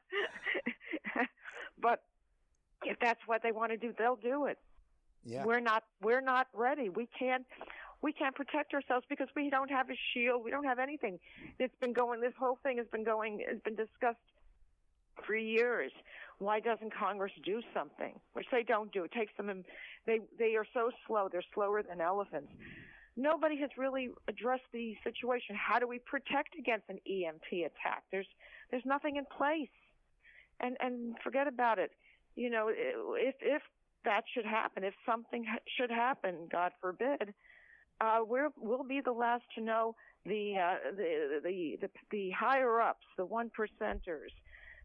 [1.81, 2.03] but
[2.85, 4.59] if that's what they want to do, they'll do it.
[5.25, 5.45] Yeah.
[5.45, 5.85] We're not.
[6.03, 6.89] We're not ready.
[6.89, 7.45] We can't.
[8.03, 10.43] We can't protect ourselves because we don't have a shield.
[10.43, 11.19] We don't have anything.
[11.59, 12.21] It's been going.
[12.23, 13.45] This whole thing has been going.
[13.51, 14.17] Has been discussed
[15.27, 15.93] for years.
[16.39, 18.19] Why doesn't Congress do something?
[18.33, 19.05] Which they don't do.
[19.05, 19.65] It takes them.
[20.07, 21.29] They they are so slow.
[21.31, 22.53] They're slower than elephants.
[23.17, 25.57] Nobody has really addressed the situation.
[25.57, 28.05] How do we protect against an EMP attack?
[28.11, 28.29] There's
[28.71, 29.69] there's nothing in place.
[30.61, 31.91] And and forget about it.
[32.37, 33.63] You know, if if
[34.05, 35.45] that should happen, if something
[35.77, 37.35] should happen, God forbid,
[38.01, 39.95] uh, we're, we'll be the last to know
[40.25, 44.33] the, uh, the, the, the, the higher ups, the one percenters,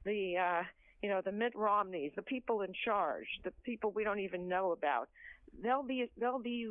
[0.05, 0.63] the, uh,
[1.01, 4.71] you know, the Mitt Romneys, the people in charge, the people we don't even know
[4.71, 5.09] about.
[5.61, 6.69] They'll be, they'll be,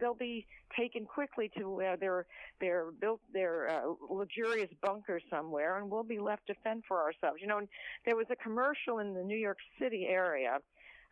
[0.00, 0.46] they'll be
[0.78, 2.26] taken quickly to uh, their,
[2.60, 7.38] their built, their uh, luxurious bunker somewhere, and we'll be left to fend for ourselves.
[7.40, 7.68] You know, and
[8.04, 10.58] there was a commercial in the New York City area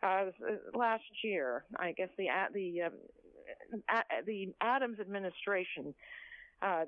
[0.01, 0.25] uh,
[0.73, 1.63] last year.
[1.77, 2.93] I guess the the um,
[3.89, 5.93] a- the Adams administration
[6.61, 6.85] uh,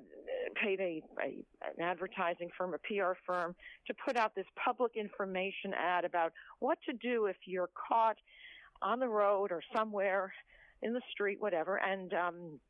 [0.62, 3.54] paid a, a an advertising firm, a PR firm,
[3.86, 8.16] to put out this public information ad about what to do if you're caught
[8.82, 10.32] on the road or somewhere
[10.82, 12.60] in the street, whatever, and um,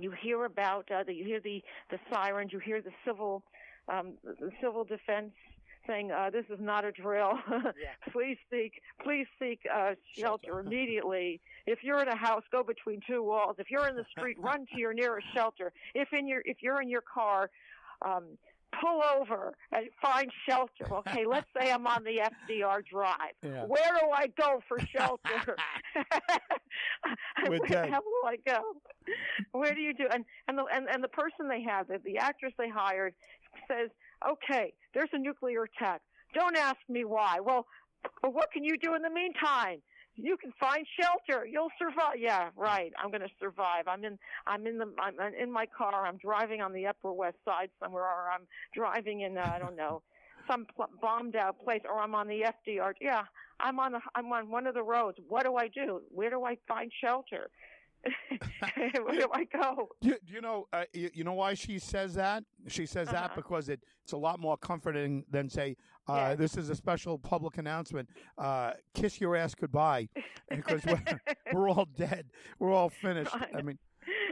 [0.00, 3.42] you hear about uh, the, you hear the the sirens, you hear the civil
[3.88, 5.32] um, the civil defense
[5.86, 7.32] saying uh, this is not a drill.
[8.12, 8.72] please seek
[9.02, 10.60] please seek uh, shelter, Shelter.
[10.60, 11.40] immediately.
[11.66, 13.56] If you're in a house, go between two walls.
[13.58, 15.72] If you're in the street, run to your nearest shelter.
[15.94, 17.50] If in your if you're in your car,
[18.04, 18.24] um,
[18.80, 20.86] pull over and find shelter.
[20.90, 22.18] Okay, let's say I'm on the
[22.50, 23.34] FDR Drive.
[23.42, 23.64] Yeah.
[23.64, 25.56] Where do I go for shelter?
[27.46, 28.60] Where the hell do I go?
[29.52, 30.06] Where do you do?
[30.10, 33.14] And and the and, and the person they have, the, the actress they hired,
[33.68, 33.90] says,
[34.28, 36.02] "Okay, there's a nuclear attack.
[36.34, 37.66] Don't ask me why." Well,
[38.22, 39.82] but what can you do in the meantime?
[40.16, 41.46] You can find shelter.
[41.46, 42.16] You'll survive.
[42.18, 42.92] Yeah, right.
[43.02, 43.86] I'm going to survive.
[43.86, 44.18] I'm in.
[44.46, 44.90] I'm in the.
[44.98, 46.06] I'm in my car.
[46.06, 49.36] I'm driving on the Upper West Side somewhere, or I'm driving in.
[49.36, 50.02] Uh, I don't know,
[50.48, 52.94] some pl- bombed out place, or I'm on the FDR.
[53.00, 53.24] Yeah,
[53.60, 54.00] I'm on the.
[54.14, 55.18] I'm on one of the roads.
[55.28, 56.00] What do I do?
[56.10, 57.50] Where do I find shelter?
[59.02, 59.88] Where do I go?
[60.00, 60.66] Do, do you know?
[60.72, 62.44] Uh, you, you know why she says that?
[62.68, 63.32] She says that Uh-huh.
[63.36, 65.76] because it, it's a lot more comforting than say,
[66.08, 66.34] uh, Yeah.
[66.34, 68.08] "This is a special public announcement.
[68.38, 70.08] Uh, kiss your ass goodbye,"
[70.50, 71.02] because we're,
[71.52, 72.26] we're all dead.
[72.58, 73.34] We're all finished.
[73.34, 73.78] I mean,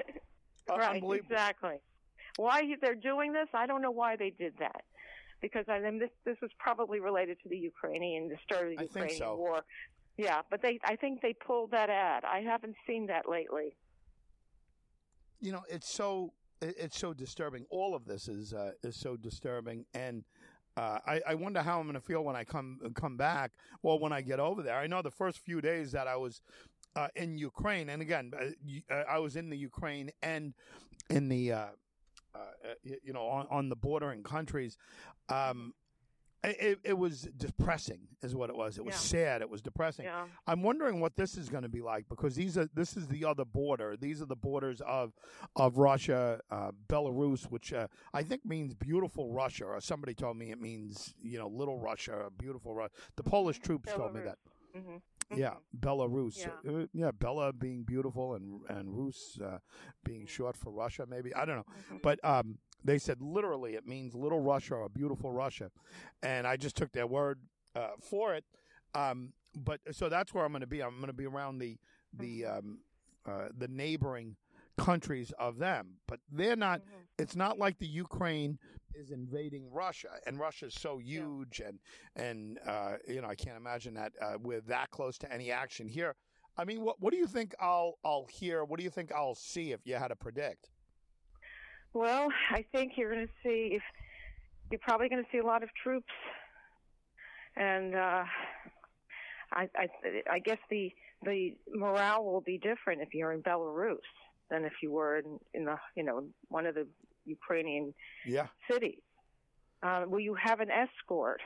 [0.71, 1.77] uh, right, exactly.
[2.37, 4.83] Why they're doing this, I don't know why they did that.
[5.41, 8.79] Because I mean, this this was probably related to the Ukrainian, the start of the
[8.81, 9.37] I Ukrainian so.
[9.37, 9.65] war.
[10.16, 12.24] Yeah, but they, I think they pulled that ad.
[12.24, 13.77] I haven't seen that lately.
[15.40, 19.85] you know it's so it's so disturbing all of this is uh, is so disturbing
[19.92, 20.24] and
[20.77, 23.53] uh, I, I wonder how I'm going to feel when I come come back.
[23.83, 26.42] Well, when I get over there, I know the first few days that I was
[26.96, 30.53] uh, in Ukraine, and again, uh, uh, I was in the Ukraine and
[31.11, 31.66] in the uh,
[32.83, 34.77] you know on, on the bordering countries.
[35.29, 35.74] Um,
[36.49, 38.79] it, it was depressing, is what it was.
[38.79, 38.99] It was Yeah.
[38.99, 39.43] sad.
[39.43, 40.05] It was depressing.
[40.07, 43.09] Yeah, I'm wondering what this is going to be like because these are this is
[43.09, 43.97] the other border.
[43.97, 45.13] These are the borders of
[45.57, 49.65] of Russia, uh, Belarus, which uh, I think means beautiful Russia.
[49.67, 52.93] Or somebody told me it means you know little Russia, beautiful Russia.
[53.17, 54.25] The Polish troops told me Belarus.
[54.25, 54.39] that.
[54.83, 54.97] hmm
[55.41, 56.37] Yeah, Belarus.
[56.39, 56.71] Yeah.
[56.71, 59.59] Uh, yeah, Bella being beautiful and and Rus uh,
[60.05, 61.07] being short for Russia.
[61.09, 64.88] Maybe I don't know, hmm but um, they said literally it means little Russia or
[64.88, 65.70] beautiful Russia,
[66.23, 67.40] and I just took their word
[67.75, 68.44] uh, for it.
[68.94, 70.83] Um, but so that's where I'm going to be.
[70.83, 71.79] I'm going to be around the
[72.12, 72.79] the um,
[73.27, 74.37] uh, the neighboring
[74.77, 76.83] countries of them, but they're not.
[77.18, 78.59] It's not like the Ukraine
[78.94, 81.79] is invading Russia, and Russia's so huge, and
[82.16, 85.88] and uh, you know I can't imagine that uh, we're that close to any action
[85.88, 86.14] here.
[86.57, 88.64] I mean, what what do you think I'll I'll hear?
[88.64, 90.70] What do you think I'll see if you had to predict?
[91.95, 93.83] Well, I think you're going to see if
[94.71, 96.13] you're probably going to see a lot of troops,
[97.57, 98.25] and uh,
[99.53, 99.89] I, I
[100.31, 100.93] I guess the
[101.25, 103.99] the morale will be different if you're in Belarus
[104.51, 106.87] than if you were in, in the you know one of the
[107.25, 107.95] Ukrainian
[108.27, 109.01] Yeah, cities.
[109.83, 111.41] Uh, will you have an escort?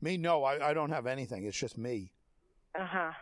[0.00, 1.44] me no, I, I don't have anything.
[1.44, 2.12] It's just me.
[2.78, 3.12] Uh huh.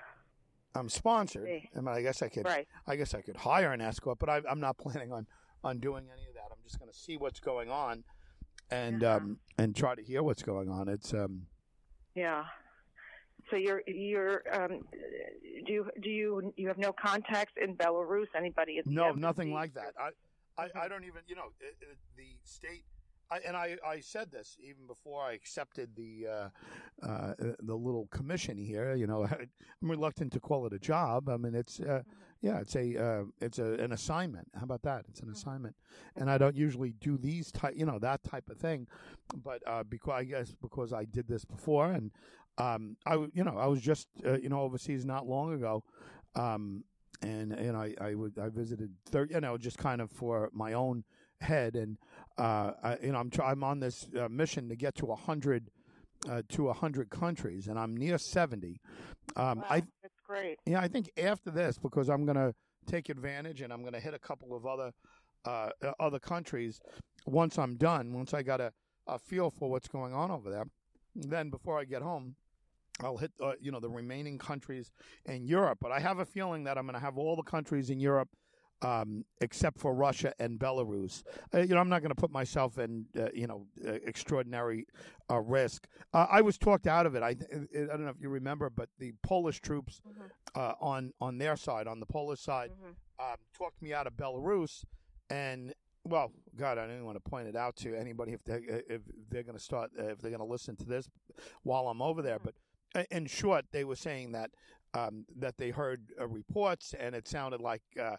[0.75, 1.49] I'm sponsored.
[1.49, 2.45] I mean, I guess I could.
[2.47, 2.67] Right.
[2.87, 5.27] I guess I could hire an escort, but I, I'm not planning on
[5.65, 6.23] on doing any of that.
[6.23, 6.26] I'm
[6.67, 8.03] just going to see what's going on,
[8.71, 9.17] and Uh-huh.
[9.19, 10.89] um and try to hear what's going on.
[10.89, 11.47] It's um
[12.15, 12.45] Yeah.
[13.51, 14.81] So you're you're um,
[15.67, 18.27] do you do you you have no contacts in Belarus?
[18.37, 18.79] Anybody?
[18.79, 19.93] At the no nothing like that.
[19.99, 20.11] I
[20.61, 22.85] I, I don't even you know it, it, the state.
[23.31, 28.07] I, and I, I said this even before I accepted the uh, uh, the little
[28.09, 28.95] commission here.
[28.95, 29.25] You know,
[29.83, 31.29] I'm reluctant to call it a job.
[31.29, 32.03] I mean, it's uh,
[32.41, 34.49] yeah, it's a uh, it's a, an assignment.
[34.55, 35.07] How about that?
[35.09, 35.75] It's an assignment,
[36.15, 38.87] and I don't usually do these type, you know, that type of thing.
[39.35, 42.13] But uh, because I guess because I did this before, and
[42.59, 45.83] um, I you know I was just uh, you know overseas not long ago.
[46.35, 46.85] Um,
[47.23, 50.75] and and I I, would, I visited thir- you know just kind of for my
[50.75, 51.05] own
[51.41, 51.99] head and
[52.39, 55.71] uh I, you know I'm I'm on this uh, mission to get to a hundred
[56.29, 58.81] uh, to a hundred countries and I'm near seventy.
[59.37, 60.59] Um, Wow, I that's great.
[60.67, 62.53] yeah I think after this because I'm gonna
[62.87, 64.93] take advantage and I'm gonna hit a couple of other
[65.45, 66.81] uh, uh, other countries
[67.27, 68.73] once I'm done once I got a,
[69.07, 70.65] a feel for what's going on over there.
[71.15, 72.37] Then before I get home.
[73.05, 74.91] I'll hit, uh, you know, the remaining countries
[75.27, 77.91] in Europe, but I have a feeling that I'm going to have all the countries
[77.91, 78.31] in Europe
[78.83, 81.23] um, except for Russia and Belarus.
[81.55, 84.87] Uh, you know, I'm not going to put myself in, uh, you know, uh, extraordinary
[85.31, 85.87] uh, risk.
[86.13, 87.23] Uh, I was talked out of it.
[87.23, 87.35] I, I
[87.87, 90.31] don't know if you remember, but the Polish troops Mhm.
[90.55, 92.95] uh, on on their side, on the Polish side, Mhm.
[93.33, 94.85] um, talked me out of Belarus,
[95.31, 98.59] and well, God, I don't even want to point it out to anybody if they
[98.89, 101.11] if they're going to start uh, if they're going to listen to this
[101.65, 102.39] while I'm over there.
[102.39, 102.55] But
[102.95, 104.51] uh, in short, they were saying that
[104.95, 108.17] um, that they heard uh, reports, and it sounded like uh,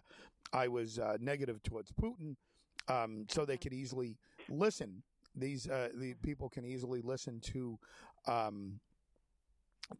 [0.52, 2.36] I was uh, negative towards Putin,
[2.88, 4.16] um, so they could easily
[4.48, 5.02] listen.
[5.34, 7.78] These uh, the people can easily listen to.
[8.26, 8.80] Um,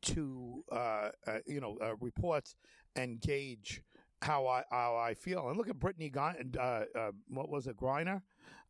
[0.03, 2.57] to uh, uh, you know uh, reports
[2.97, 3.83] and gauge
[4.21, 5.49] how I how I feel.
[5.49, 6.15] And look at Brittney.
[6.15, 8.21] Uh, uh, what was it, Griner?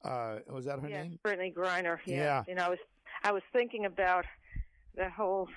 [0.05, 1.19] Uh, was that her Yes, name?
[1.27, 1.99] Brittney Griner.
[2.05, 2.17] Yeah.
[2.17, 2.45] Yeah.
[2.47, 2.79] You know, I was
[3.25, 4.27] I was thinking about
[4.95, 5.49] the whole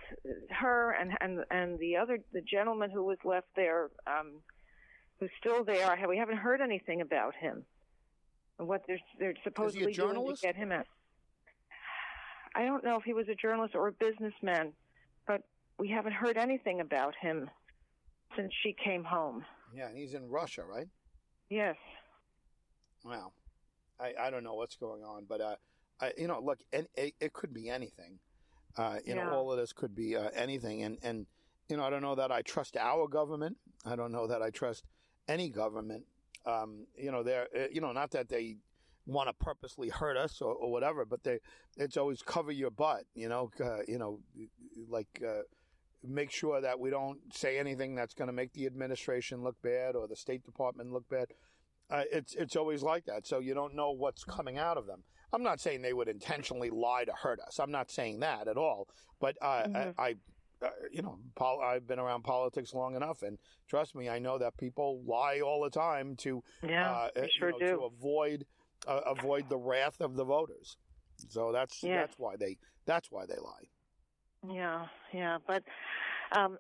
[0.49, 4.41] her and and and the other the gentleman who was left there, um,
[5.21, 5.95] who's still there.
[6.10, 7.63] We haven't heard anything about him.
[8.60, 10.86] And what they're they're supposedly doing to get him out.
[12.53, 14.73] I don't know if he was a journalist or a businessman,
[15.25, 15.41] but
[15.79, 17.49] we haven't heard anything about him
[18.36, 19.45] since she came home.
[19.73, 20.88] Yeah, and he's in Russia, right?
[21.49, 21.75] Yes.
[23.05, 23.34] Well,
[23.99, 25.55] I, I don't know what's going on, but uh,
[26.01, 28.19] I, you know, look, it, it, it could be anything.
[28.77, 29.23] Uh, you Yeah.
[29.23, 31.25] know, all of this could be uh, anything, and and
[31.69, 33.57] you know, I don't know that I trust our government.
[33.86, 34.84] I don't know that I trust
[35.31, 36.03] any government.
[36.45, 38.57] Um, you know, they're uh, you know, not that they
[39.05, 41.39] want to purposely hurt us or, or whatever, but they
[41.77, 43.03] it's always cover your butt.
[43.15, 44.19] You know, uh, you know,
[44.89, 45.21] like.
[45.27, 45.41] Uh,
[46.03, 49.95] Make sure that we don't say anything that's going to make the administration look bad
[49.95, 51.27] or the State Department look bad.
[51.91, 53.27] Uh, it's it's always like that.
[53.27, 55.03] So you don't know what's coming out of them.
[55.31, 57.59] I'm not saying they would intentionally lie to hurt us.
[57.59, 58.87] I'm not saying that at all.
[59.19, 59.93] But uh, Mhm.
[59.99, 60.15] I, I
[60.91, 64.58] you know, pol- I've been around politics long enough, and trust me, I know that
[64.58, 67.67] people lie all the time to Yeah, uh, sure know, do.
[67.78, 68.45] to avoid
[68.88, 70.78] uh, avoid the wrath of the voters.
[71.30, 72.08] So that's Yes.
[72.08, 74.54] that's why they that's why they lie.
[74.56, 75.38] Yeah, yeah.
[75.45, 75.63] But
[76.32, 76.58] um,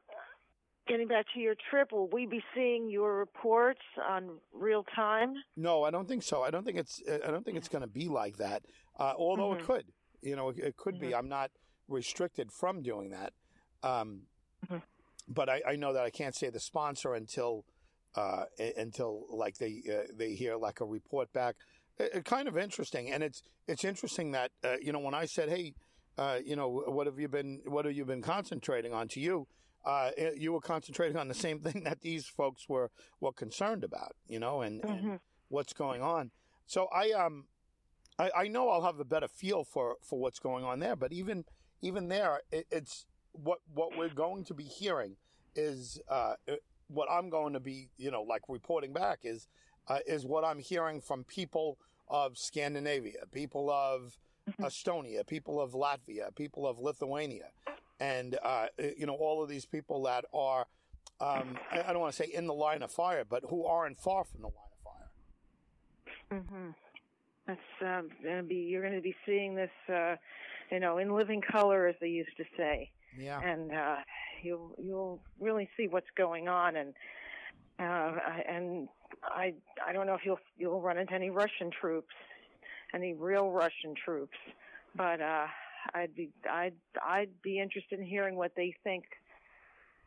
[0.87, 5.33] getting back to your trip, will we be seeing your reports on real time?
[5.57, 6.43] No, I don't think so.
[6.43, 7.01] I don't think it's.
[7.07, 8.63] I don't think it's going to be like that.
[8.99, 9.65] Uh, although it Mhm.
[9.65, 9.85] could,
[10.21, 11.07] you know, it, it could be.
[11.09, 11.17] Mhm.
[11.19, 11.51] I'm not
[11.87, 13.33] restricted from doing that.
[13.83, 14.27] Um,
[14.69, 14.81] Mhm.
[15.27, 17.65] But I, I know that I can't say the sponsor until
[18.15, 18.43] uh,
[18.77, 21.55] until like they uh, they hear like a report back.
[21.97, 25.25] It, it kind of interesting, and it's it's interesting that uh, you know when I
[25.25, 25.73] said, hey,
[26.17, 29.07] uh, you know, what have you been what have you been concentrating on?
[29.09, 29.47] To you,
[29.85, 32.91] uh, you were concentrating on the same thing that these folks were
[33.21, 35.19] were concerned about, you know, and, and Mhm.
[35.49, 36.31] what's going on.
[36.65, 37.45] So I um
[38.19, 41.13] I, I know I'll have a better feel for for what's going on there, but
[41.13, 41.45] even
[41.81, 45.15] even there, it, it's what what we're going to be hearing
[45.55, 46.35] is uh,
[46.87, 49.47] what I'm going to be you know like reporting back is
[49.87, 54.17] uh, is what I'm hearing from people of Scandinavia, people of
[54.49, 54.65] Mhm.
[54.65, 57.49] Estonia, people of Latvia, people of Lithuania,
[57.99, 58.67] and uh,
[58.97, 60.65] you know all of these people that are
[61.19, 64.23] um, I, don't want to say in the line of fire, but who aren't far
[64.23, 64.71] from the line
[66.31, 66.41] of fire.
[66.41, 66.69] hmm
[67.45, 68.55] That's um, gonna be.
[68.55, 70.15] You're going to be seeing this, uh,
[70.71, 73.39] you know, in living color, as they used to say, Yeah.
[73.41, 73.95] and uh,
[74.41, 76.75] you'll you'll really see what's going on.
[76.75, 76.93] And
[77.79, 78.87] uh, I- and
[79.23, 79.53] I
[79.85, 82.13] I don't know if you'll you'll run into any Russian troops,
[82.93, 84.37] any real Russian troops,
[84.95, 85.47] but uh,
[85.93, 89.05] I'd be I'd I'd be interested in hearing what they think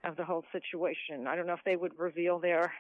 [0.05, 1.27] of the whole situation.
[1.27, 2.73] I don't know if they would reveal their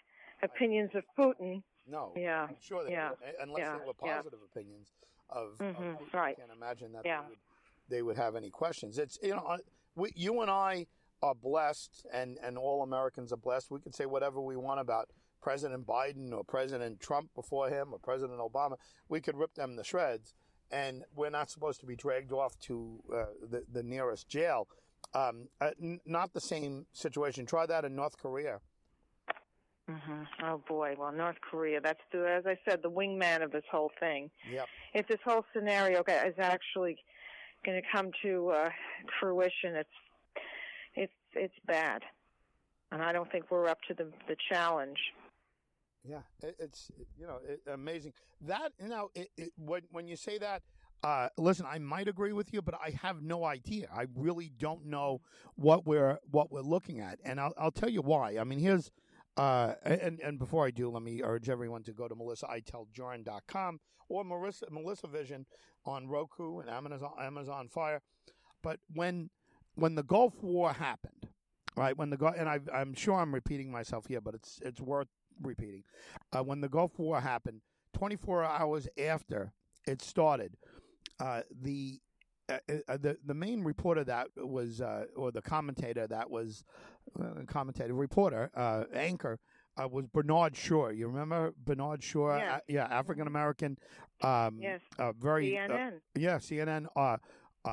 [0.43, 1.63] opinions of Putin.
[1.87, 2.13] No.
[2.17, 2.47] Yeah.
[2.49, 3.11] I'm sure they Yeah.
[3.11, 3.79] would, unless Yeah.
[3.79, 4.17] they were Yeah.
[4.17, 4.89] positive opinions
[5.31, 5.77] of, of Mhm.
[5.99, 6.13] Putin.
[6.15, 6.37] Right.
[6.37, 7.23] I can't imagine that Yeah.
[7.23, 7.39] they would
[7.87, 8.99] they would have any questions.
[8.99, 9.59] It's you know,
[9.97, 10.87] we, you and I
[11.23, 13.71] are blessed, and and all Americans are blessed.
[13.71, 15.09] We can say whatever we want about
[15.41, 18.77] President Biden or President Trump before him or President Obama.
[19.09, 20.35] We could rip them to shreds,
[20.71, 24.69] and we're not supposed to be dragged off to uh, the the nearest jail.
[25.15, 27.47] Um, uh, n- not the same situation.
[27.47, 28.61] Try that in North Korea.
[29.89, 33.65] hmm Oh boy, well, North Korea, that's the, as I said, the wingman of this
[33.71, 34.31] whole thing.
[34.51, 34.67] Yep.
[34.95, 36.97] If this whole scenario is actually
[37.65, 38.69] going to come to uh,
[39.21, 39.89] fruition, it's
[40.95, 42.03] it's it's bad,
[42.93, 44.99] and I don't think we're up to the the challenge.
[46.09, 50.39] Yeah, it, it's you know it, amazing that you know it, when when you say
[50.39, 50.63] that.
[51.03, 53.89] Uh, listen, I might agree with you, but I have no idea.
[53.95, 55.21] I really don't know
[55.55, 58.39] what we're what we're looking at, and I'll I'll tell you why.
[58.39, 58.91] I mean, here's
[59.37, 64.25] uh, and and before I do, let me urge everyone to go to melissaiteljourn.com or
[64.25, 65.47] Melissa Melissa Vision
[65.85, 68.01] on Roku and Amazon Amazon Fire.
[68.63, 69.31] But when
[69.75, 71.29] when the Gulf War happened,
[71.77, 71.97] right?
[71.97, 75.09] When the and I, I'm sure I'm repeating myself here, but it's it's worth
[75.43, 75.83] repeating.
[76.33, 77.61] Uh, when the Gulf War happened,
[77.95, 79.53] 24 hours after
[79.87, 80.57] it started,
[81.21, 82.01] uh, the
[82.49, 86.65] uh, uh, the the main reporter that was uh, or the commentator that was
[87.21, 89.39] uh, commentator reporter uh, anchor
[89.77, 90.89] uh, was Bernard Shaw.
[90.89, 92.37] You remember Bernard Shaw?
[92.37, 92.55] Yeah.
[92.57, 93.79] Uh, yeah, African American.
[94.23, 94.81] Um, Yes.
[94.99, 95.93] uh, very uh, CNN.
[96.17, 97.17] yeah, CNN, uh,
[97.65, 97.69] uh,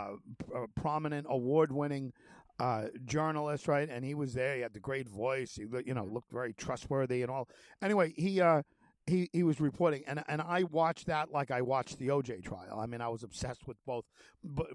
[0.56, 2.12] uh, prominent, award-winning
[2.60, 3.90] uh, journalist, right?
[3.90, 4.56] And he was there.
[4.56, 5.56] He had the great voice.
[5.56, 7.48] He, you know, looked very trustworthy and all.
[7.82, 8.64] Anyway, he uh,
[9.08, 12.80] he he was reporting, and and I watched that like I watched the OJ trial.
[12.80, 14.06] I mean, I was obsessed with both,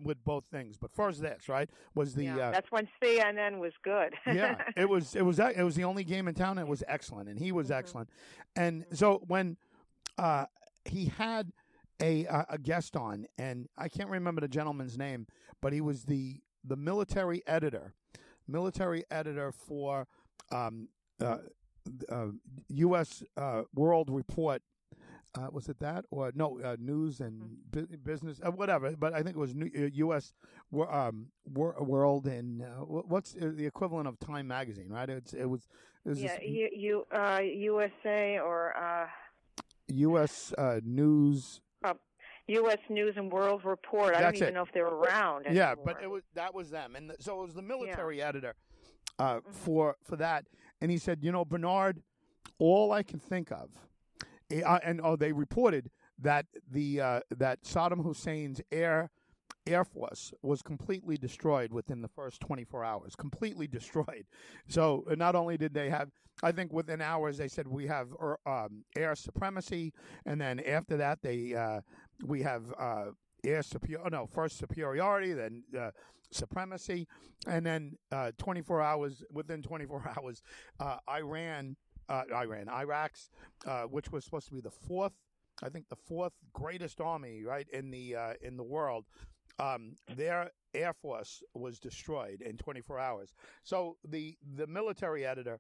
[0.03, 0.77] with both things.
[0.77, 4.15] But first, this right was the yeah, uh, that's when CNN was good.
[4.27, 6.59] yeah, it was it was it was the only game in town.
[6.59, 7.77] It was excellent, and he was Mhm.
[7.79, 8.09] excellent.
[8.57, 9.57] And so when
[10.19, 10.47] uh,
[10.85, 11.53] he had
[12.03, 15.27] a a a guest on, and I can't remember the gentleman's name,
[15.63, 17.95] but he was the the military editor,
[18.49, 20.09] military editor for
[20.51, 20.89] um,
[21.21, 21.39] uh,
[22.11, 22.27] uh,
[22.69, 23.23] U.S.
[23.37, 24.63] Uh, World Report.
[25.39, 27.55] Uh, was it that or no uh, news and Mm-hmm.
[27.71, 28.95] bu- business uh, whatever?
[28.97, 30.33] But I think it was new, uh, U.S.
[30.71, 35.11] Wor- um, wor- World and uh, what's uh, the equivalent of Time Magazine, right?
[35.11, 35.69] It's it was,
[36.07, 39.09] it was Yeah, this you, you uh, USA or uh,
[39.89, 40.55] U.S.
[40.57, 41.61] Uh, News.
[42.49, 42.79] U.S.
[42.89, 44.15] News and World Report.
[44.15, 44.55] I That's don't even it.
[44.55, 45.47] know if they're around.
[45.51, 48.55] Yeah, but it was that was them, and the, so it was the military editor
[49.19, 50.47] uh, for for that,
[50.81, 52.03] and he said, you know, Bernard,
[52.59, 53.71] all I can think of,
[54.51, 59.11] eh, uh, and oh, they reported that the uh, that Saddam Hussein's air
[59.67, 64.27] air force was completely destroyed within the first 24 hours completely destroyed.
[64.69, 66.11] So not only did they have
[66.43, 69.93] i think within hours they said we have er, um, air supremacy
[70.27, 71.81] and then after that they uh,
[72.25, 73.07] we have uh,
[73.45, 75.91] air superior no first superiority then uh,
[76.31, 77.07] supremacy
[77.47, 80.43] and then uh, 24 hours within 24 hours
[80.81, 81.77] uh, iran
[82.09, 83.31] uh, iran iraq's
[83.67, 85.13] uh, which was supposed to be the fourth
[85.63, 89.07] I think the fourth greatest army, right in the uh, in the world.
[89.59, 93.33] Um, their air force was destroyed in 24 hours.
[93.65, 95.59] So the the military editor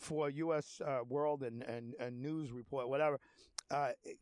[0.00, 0.80] for U.S.
[0.84, 3.20] Uh, World and, and and News Report, whatever,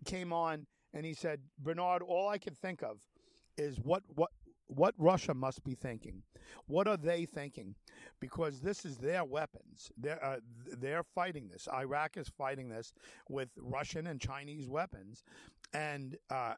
[0.05, 3.01] came on and he said, Bernard, all I can think of
[3.57, 4.30] is what what
[4.66, 6.22] what Russia must be thinking.
[6.66, 7.74] What are they thinking?
[8.20, 9.90] Because this is their weapons.
[9.96, 10.36] They're uh,
[10.78, 11.68] they're fighting this.
[11.72, 12.92] Iraq is fighting this
[13.28, 15.22] with Russian and Chinese weapons,
[15.72, 16.54] and uh,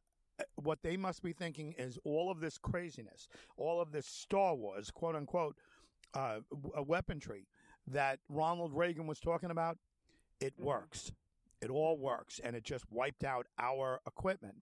[0.57, 4.91] what they must be thinking is all of this craziness, all of this Star Wars,
[4.91, 5.57] quote unquote,
[6.15, 6.41] uh,
[6.87, 7.47] weaponry
[7.87, 9.79] that Ronald Reagan was talking about.
[10.41, 11.13] It works.
[11.63, 14.57] It all works, and it just wiped out our equipment.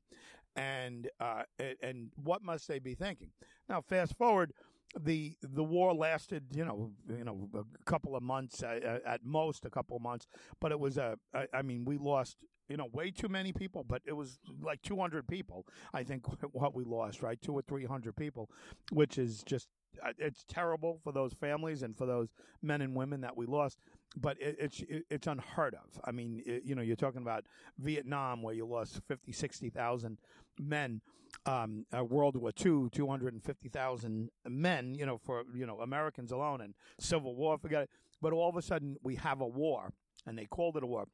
[0.56, 1.42] And uh,
[1.82, 3.30] and- what must they be thinking?
[3.68, 4.52] Now, fast forward,
[4.98, 9.64] the the war lasted, you know, you know, a couple of months uh, at most,
[9.64, 10.26] a couple of months.
[10.60, 11.18] But it was a,
[11.52, 13.84] I mean, we lost, you know, way too many people.
[13.84, 17.40] But it was like 200 people, I think, what we lost, right?
[17.42, 18.48] Two or three hundred people,
[18.92, 19.68] which is just
[20.04, 22.28] uh, it's terrible for those families and for those
[22.62, 23.78] men and women that we lost.
[24.16, 26.00] But it, it's it, it's unheard of.
[26.04, 27.44] I mean, it, you know, you're talking about
[27.78, 30.18] Vietnam where you lost 50, 60,000
[30.60, 31.00] men.
[31.46, 36.74] Um, uh, World War II, 250,000 men, you know, for, you know, Americans alone and
[37.00, 37.90] Civil War, forget it.
[38.22, 39.92] But all of a sudden we have a war
[40.26, 41.06] and they called it a war.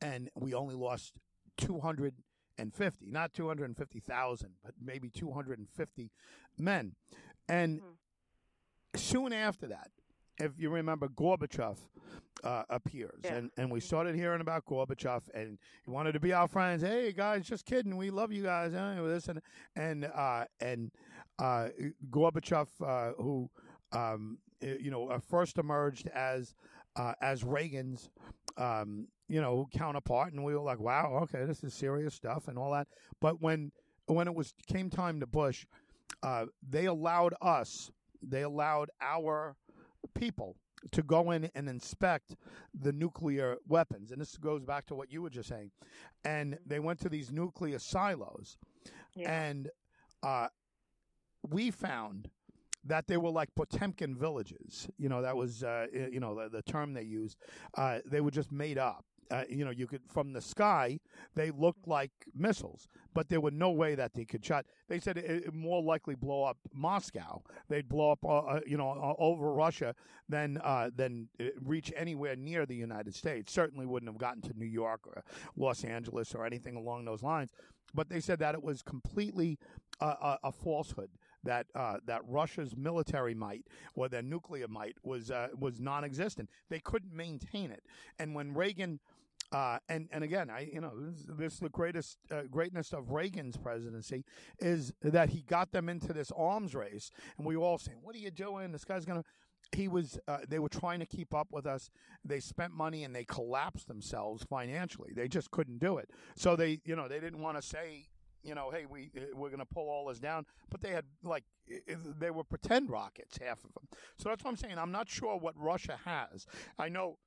[0.00, 1.14] And we only lost
[1.58, 6.10] 250, not 250,000, but maybe 250
[6.58, 6.94] men.
[7.48, 7.80] And
[8.96, 9.90] soon after that,
[10.38, 11.76] if you remember, Gorbachev
[12.42, 13.36] uh, appears, Yeah.
[13.36, 16.82] and, and we started hearing about Gorbachev, and he wanted to be our friends.
[16.82, 18.74] Hey guys, just kidding, we love you guys.
[18.74, 19.40] eh, This and
[19.76, 20.90] and uh, and
[21.38, 21.68] uh,
[22.10, 23.48] Gorbachev, uh, who
[23.92, 26.54] um, you know uh, first emerged as
[26.96, 28.10] uh, as Reagan's
[28.58, 32.58] um, you know counterpart, and we were like, wow, okay, this is serious stuff and
[32.58, 32.88] all that.
[33.20, 33.72] But when
[34.06, 35.64] when it was came time to Bush,
[36.22, 37.90] uh, they allowed us,
[38.22, 39.56] they allowed our
[40.14, 40.56] people
[40.92, 42.36] to go in and inspect
[42.78, 44.10] the nuclear weapons.
[44.10, 45.70] And this goes back to what you were just saying.
[46.24, 48.56] And they went to these nuclear silos,
[49.14, 49.30] Yeah.
[49.48, 49.70] and
[50.22, 50.48] uh,
[51.48, 52.28] we found
[52.86, 54.88] that they were like Potemkin villages.
[54.98, 57.38] You know, that was uh, you know the, the term they used.
[57.76, 59.04] Uh, they were just made up.
[59.30, 60.98] Uh, you know, you could from the sky
[61.34, 64.66] they looked like missiles, but there were no way that they could shot.
[64.88, 67.42] They said it, it more likely blow up Moscow.
[67.68, 69.94] They'd blow up, uh, uh, you know, over Russia
[70.28, 73.52] than uh, than uh, reach anywhere near the United States.
[73.52, 75.24] Certainly wouldn't have gotten to New York or
[75.56, 77.50] Los Angeles or anything along those lines.
[77.94, 79.58] But they said that it was completely
[80.00, 81.10] uh, a, a falsehood
[81.44, 83.64] that uh, that Russia's military might
[83.94, 86.48] or their nuclear might was uh, was non-existent.
[86.68, 87.84] They couldn't maintain it.
[88.18, 88.98] And when Reagan
[89.52, 90.92] uh, and and again, I you know
[91.38, 94.24] this, is the greatest uh, greatness of Reagan's presidency
[94.58, 98.14] is that he got them into this arms race, and we were all saying, "What
[98.14, 98.72] are you doing?
[98.72, 99.24] This guy's gonna."
[99.72, 100.18] He was.
[100.28, 101.90] Uh, they were trying to keep up with us.
[102.24, 105.12] They spent money and they collapsed themselves financially.
[105.14, 106.10] They just couldn't do it.
[106.36, 108.08] So they, you know, they didn't want to say,
[108.42, 110.46] you know, hey, we we're going to pull all this down.
[110.70, 111.44] But they had like
[112.18, 113.88] they were pretend rockets, half of them.
[114.18, 114.78] So that's what I'm saying.
[114.78, 116.46] I'm not sure what Russia has.
[116.78, 117.18] I know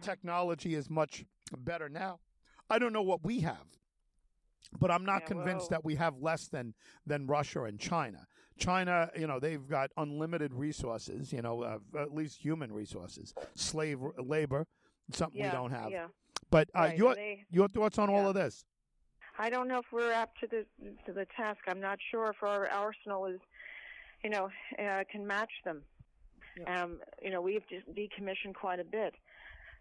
[0.00, 1.24] technology is much
[1.58, 2.20] better now.
[2.70, 3.66] I don't know what we have,
[4.78, 6.74] but I'm not Yeah, convinced well- that we have less than
[7.06, 8.26] than Russia and China.
[8.58, 11.32] China, you know, they've got unlimited resources.
[11.32, 14.66] You know, uh, at least human resources, slave labor,
[15.12, 15.90] something yeah, we don't have.
[15.90, 16.08] Yeah.
[16.50, 18.64] But uh, Right, your they- your thoughts on all of this?
[19.38, 20.66] I don't know if we're up to the
[21.06, 21.60] to the task.
[21.68, 23.40] I'm not sure if our arsenal is,
[24.24, 25.84] you know, uh, can match them.
[26.66, 27.62] Um, you know, we've
[27.92, 29.14] decommissioned quite a bit.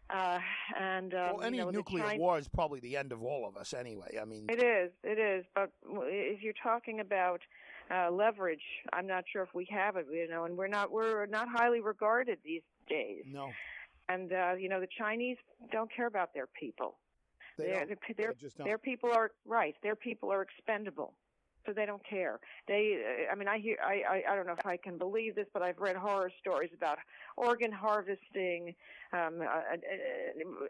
[0.10, 0.40] Uh,
[0.80, 3.46] and um, well, any you know, nuclear Chin- war is probably the end of all
[3.48, 4.18] of us anyway.
[4.22, 5.46] I mean, It is, it is.
[5.54, 7.42] But if you're talking about
[7.92, 8.62] uh, leverage,
[8.94, 10.06] I'm not sure if we have it.
[10.12, 13.24] You know, and we're not we're not highly regarded these days.
[13.28, 13.50] no,
[14.08, 15.38] And uh, you know, the Chinese
[15.72, 16.98] don't care about their people.
[17.58, 17.88] they They're- don't.
[17.90, 18.66] they're- they're- They just don't.
[18.68, 19.76] Their people are right.
[19.84, 21.16] Their people are expendable,
[21.68, 22.40] so they don't care.
[22.68, 25.36] They, uh, I mean, I hear, I, I, I don't know if I can believe
[25.36, 26.98] this, but I've read horror stories about
[27.36, 28.74] organ harvesting.
[29.14, 29.78] Um, uh, uh,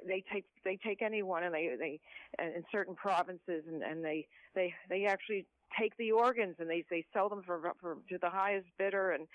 [0.05, 1.99] they take they take anyone, and they they
[2.43, 5.45] in certain provinces, and, and they they they actually
[5.77, 9.27] take the organs and they they sell them for for to the highest bidder and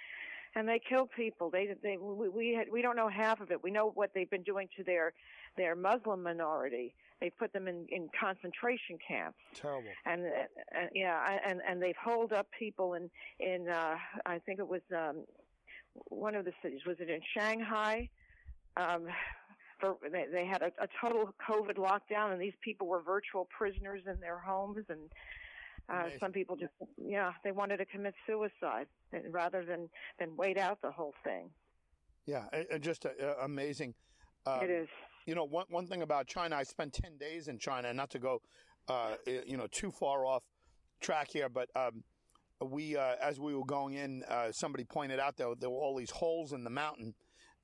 [0.54, 3.70] and they kill people they they we we, we don't know half of it we
[3.70, 5.12] know what they've been doing to their
[5.56, 9.88] their muslim minority they put them in in concentration camps Terrible.
[10.04, 13.08] and, and yeah and and they've holed up people in
[13.38, 13.94] in uh
[14.26, 15.24] i think it was um
[16.08, 18.08] one of the cities was it in shanghai
[18.76, 19.06] um
[19.80, 24.02] for they, they had a, a total covid lockdown and these people were virtual prisoners
[24.06, 24.98] in their homes and
[25.88, 26.18] uh, Amazing.
[26.20, 28.86] some people just, yeah, they wanted to commit suicide
[29.30, 29.88] rather than
[30.20, 31.50] than wait out the whole thing.
[32.24, 32.44] Yeah,
[32.80, 33.10] just uh,
[33.42, 33.92] amazing.
[34.46, 34.88] Um, it is.
[35.26, 38.18] You know, one one thing about China, I spent ten days in China, not to
[38.18, 38.40] go,
[38.88, 40.42] uh, you know, too far off
[41.00, 42.02] track here, but um,
[42.60, 45.96] we, uh, as we were going in, uh, somebody pointed out that there were all
[45.96, 47.14] these holes in the mountain,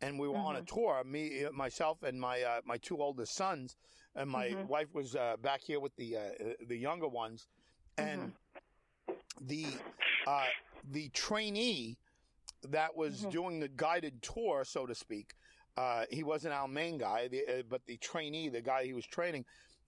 [0.00, 1.02] and we were on a tour.
[1.04, 3.76] Me, myself, and my uh, my two oldest sons,
[4.14, 4.68] and my Mhm.
[4.68, 7.48] wife was uh, back here with the uh, the younger ones,
[7.96, 8.34] and
[9.40, 9.66] the
[10.26, 10.46] uh,
[10.84, 11.98] the trainee
[12.62, 13.30] that was Mhm.
[13.30, 15.34] doing the guided tour, so to speak.
[15.78, 19.06] Uh, he wasn't our main guy, the, uh, but the trainee, the guy he was
[19.06, 19.44] training.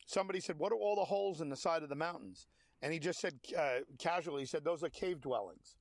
[0.07, 2.47] Somebody said, "What are all the holes in the side of the mountains?"
[2.81, 5.75] And he just said uh, casually, he said, "Those are cave dwellings."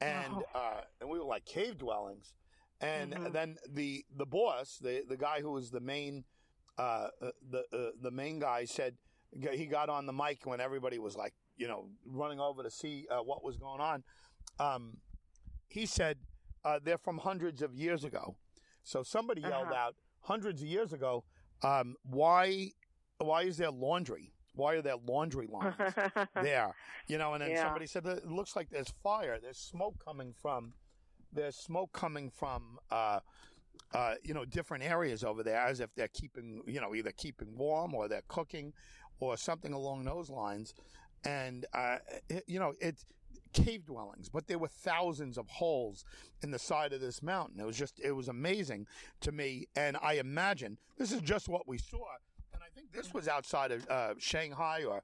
[0.00, 0.44] And Oh.
[0.54, 2.34] uh, and we were like, "Cave dwellings."
[2.80, 3.32] And Mhm.
[3.32, 6.24] then the the boss, the the guy who was the main
[6.78, 7.08] uh,
[7.50, 8.96] the uh, the main guy said
[9.52, 13.06] he got on the mic when everybody was like, you know, running over to see
[13.10, 14.04] uh, what was going on.
[14.60, 15.00] Um,
[15.68, 16.18] he said
[16.64, 18.36] uh, they're from hundreds of years ago.
[18.82, 19.74] So somebody yelled Uh-huh.
[19.88, 21.24] out, hundreds of years ago,
[21.62, 22.72] um, why
[23.18, 24.32] why is there laundry?
[24.54, 25.76] Why are there laundry lines
[26.34, 26.74] there?
[27.06, 27.62] You know, and then Yeah.
[27.64, 29.38] somebody said it looks like there's fire.
[29.40, 30.74] There's smoke coming from
[31.32, 33.20] there's smoke coming from uh,
[33.94, 37.56] uh, you know different areas over there, as if they're keeping you know either keeping
[37.56, 38.72] warm or they're cooking
[39.20, 40.74] or something along those lines.
[41.24, 43.06] And uh, it- you know it's
[43.52, 46.04] cave dwellings, but there were thousands of holes
[46.42, 47.60] in the side of this mountain.
[47.60, 48.86] It was just it was amazing
[49.20, 52.04] to me, and I imagine this is just what we saw.
[52.52, 55.02] And I think this was outside of uh, Shanghai or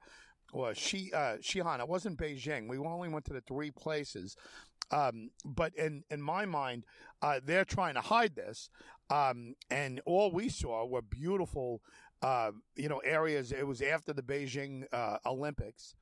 [0.51, 1.79] or Shi, uh, Xi'an.
[1.79, 2.67] It wasn't Beijing.
[2.67, 4.35] We only went to the three places.
[4.91, 6.85] Um, but in in my mind,
[7.21, 8.69] uh, they're trying to hide this,
[9.09, 11.81] um, and all we saw were beautiful,
[12.23, 13.51] uh, you know, areas.
[13.51, 15.93] It was after the Beijing uh, Olympics,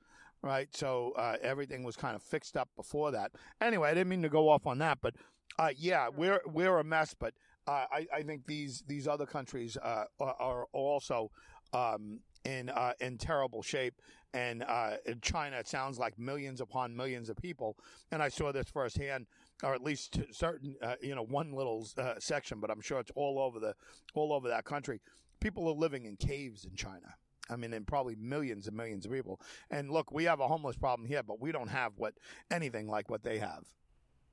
[0.48, 0.70] right?
[0.76, 3.34] So uh, everything was kind of fixed up before that.
[3.62, 5.14] Anyway, I didn't mean to go off on that, but
[5.60, 7.14] uh, yeah, we're we're a mess.
[7.14, 7.34] But
[7.68, 11.32] uh, I, I think these these other countries uh, are, are also
[11.74, 13.96] um, in uh, in terrible shape.
[14.34, 17.78] And uh, in China, it sounds like millions upon millions of people.
[18.12, 19.26] And I saw this firsthand,
[19.64, 21.88] or at least certain, you know, one little
[22.20, 22.60] section.
[22.60, 23.74] But I'm sure it's all over the
[24.14, 25.02] all over that country.
[25.40, 27.16] People are living in caves in China.
[27.50, 29.40] I mean, and probably millions and millions of people.
[29.72, 32.14] And look, we have a homeless problem here, but we don't have what
[32.52, 33.64] anything like what they have.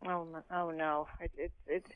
[0.07, 0.43] Oh no!
[0.51, 1.09] Oh no!
[1.21, 1.91] It, it's it's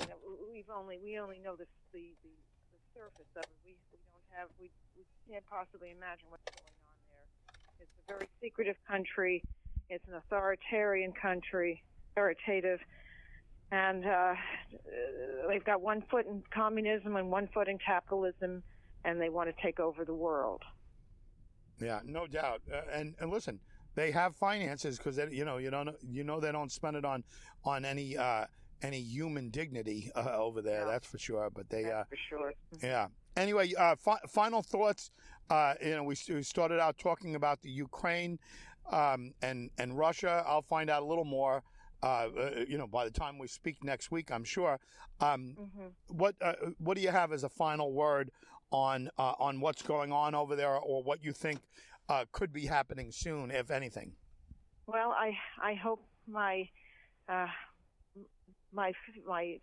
[0.00, 0.14] you know
[0.52, 2.30] we've only we only know the the the,
[2.72, 3.58] the surface of it.
[3.64, 7.26] We we don't have we we can't possibly imagine what's going on there.
[7.80, 9.42] It's a very secretive country.
[9.88, 11.82] It's an authoritarian country,
[12.12, 12.78] authoritative,
[13.72, 14.34] and uh,
[15.48, 18.62] they've got one foot in communism and one foot in capitalism,
[19.04, 20.62] and they want to take over the world.
[21.80, 22.60] Yeah, no doubt.
[22.72, 23.58] Uh, and and listen,
[23.94, 27.24] they have finances because you know you don't you know they don't spend it on
[27.64, 28.44] on any uh,
[28.82, 30.84] any human dignity uh, over there.
[30.84, 30.90] No.
[30.90, 31.50] That's for sure.
[31.54, 32.52] But they uh, for sure.
[32.82, 33.08] yeah.
[33.36, 35.10] Anyway, uh, fi- final thoughts.
[35.48, 38.38] Uh, you know, we, we started out talking about the Ukraine
[38.90, 40.44] um, and and Russia.
[40.46, 41.62] I'll find out a little more.
[42.02, 44.78] Uh, uh, you know, by the time we speak next week, I'm sure.
[45.20, 48.30] Um, hmm what uh, what do you have as a final word
[48.70, 51.60] on uh, on what's going on over there, or what you think
[52.08, 54.12] uh, could be happening soon, if anything?
[54.86, 56.68] Well, I I hope my
[57.28, 57.46] uh,
[58.72, 58.92] my
[59.26, 59.58] my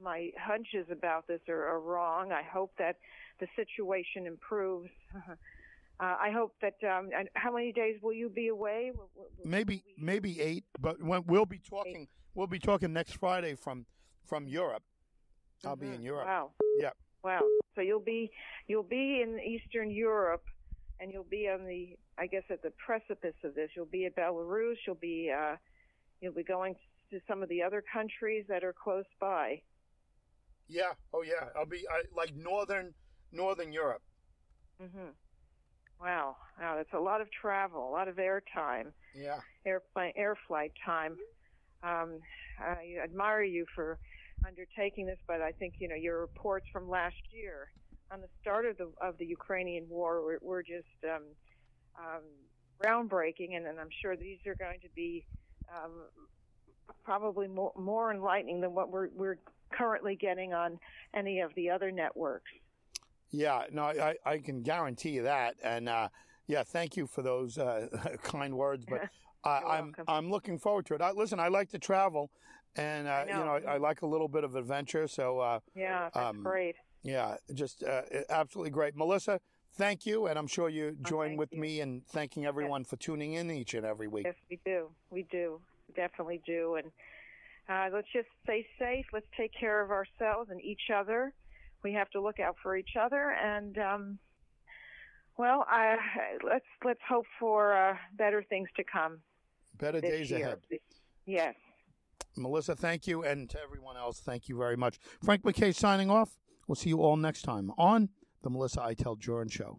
[0.00, 2.32] my hunches about this are, are wrong.
[2.32, 2.96] I hope that
[3.40, 4.90] the situation improves.
[5.14, 5.32] uh,
[6.00, 6.74] I hope that.
[6.84, 8.92] Um, and how many days will you be away?
[9.44, 12.08] Maybe maybe eight, but when, we'll be talking.
[12.34, 13.86] We'll be talking next Friday from
[14.24, 14.82] from Europe.
[15.64, 15.94] I'll be Mhm.
[15.94, 16.26] in Europe.
[16.26, 16.52] Wow.
[16.78, 16.90] Yeah.
[17.24, 17.40] Wow.
[17.76, 18.32] So you'll be
[18.66, 20.44] you'll be in Eastern Europe,
[20.98, 23.70] and you'll be on the I guess at the precipice of this.
[23.76, 24.76] You'll be at Belarus.
[24.86, 25.56] You'll be uh,
[26.20, 26.74] you'll be going
[27.10, 29.62] to some of the other countries that are close by.
[30.68, 30.94] Yeah.
[31.12, 31.50] Oh yeah.
[31.54, 32.94] I'll be I, like northern
[33.30, 34.02] northern Europe.
[34.80, 35.14] Mhm.
[36.00, 36.36] Wow.
[36.58, 36.76] Wow.
[36.76, 39.40] That's a lot of travel, a lot of air time, Yeah.
[39.64, 41.18] airplane air flight time.
[41.82, 42.20] Um,
[42.58, 43.98] I admire you for
[44.46, 47.70] undertaking this, but I think you know your reports from last year
[48.10, 51.22] on the start of the of the Ukrainian war were, were just um,
[51.98, 52.22] um,
[52.82, 55.24] groundbreaking, and, and I'm sure these are going to be
[55.74, 55.92] um,
[57.04, 59.38] probably more, more enlightening than what we're we're
[59.72, 60.78] currently getting on
[61.14, 62.50] any of the other networks.
[63.30, 66.08] Yeah, no, I, I can guarantee you that, and uh,
[66.46, 67.88] yeah, thank you for those uh,
[68.22, 68.84] kind words.
[68.88, 69.08] But
[69.44, 69.94] I, You're I'm.
[70.08, 71.00] I'm looking forward to it.
[71.00, 72.30] I, listen, I like to travel,
[72.76, 73.44] and uh, I you know.
[73.58, 75.06] know, I, I like a little bit of adventure.
[75.08, 76.76] So uh, Yeah, that's Um, great.
[77.02, 79.40] yeah, just uh, absolutely great, Melissa.
[79.74, 81.60] Thank you, and I'm sure you join Oh, with you.
[81.60, 84.24] me in thanking everyone for tuning in each and every week.
[84.24, 84.88] Yes, we do.
[85.10, 85.60] We do.
[85.94, 86.76] Definitely do.
[86.76, 86.90] And
[87.68, 89.04] uh, let's just stay safe.
[89.12, 91.34] Let's take care of ourselves and each other.
[91.82, 93.30] We have to look out for each other.
[93.32, 94.18] And um,
[95.36, 95.96] well, I,
[96.42, 99.18] let's let's hope for uh, better things to come
[99.78, 100.40] Better days year.
[100.46, 100.58] ahead.
[101.26, 101.54] Yes.
[102.38, 104.98] Melissa, thank you, and to everyone else, thank you very much.
[105.22, 106.38] Frank McKay signing off.
[106.66, 108.08] We'll see you all next time on
[108.42, 109.78] the Melissa Itel Joran Show.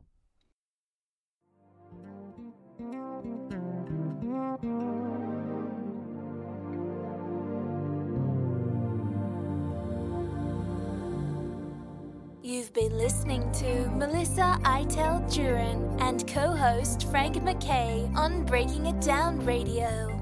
[12.44, 19.02] You've been listening to Melissa Itel Duran and co host Frank McKay on Breaking It
[19.02, 20.17] Down Radio.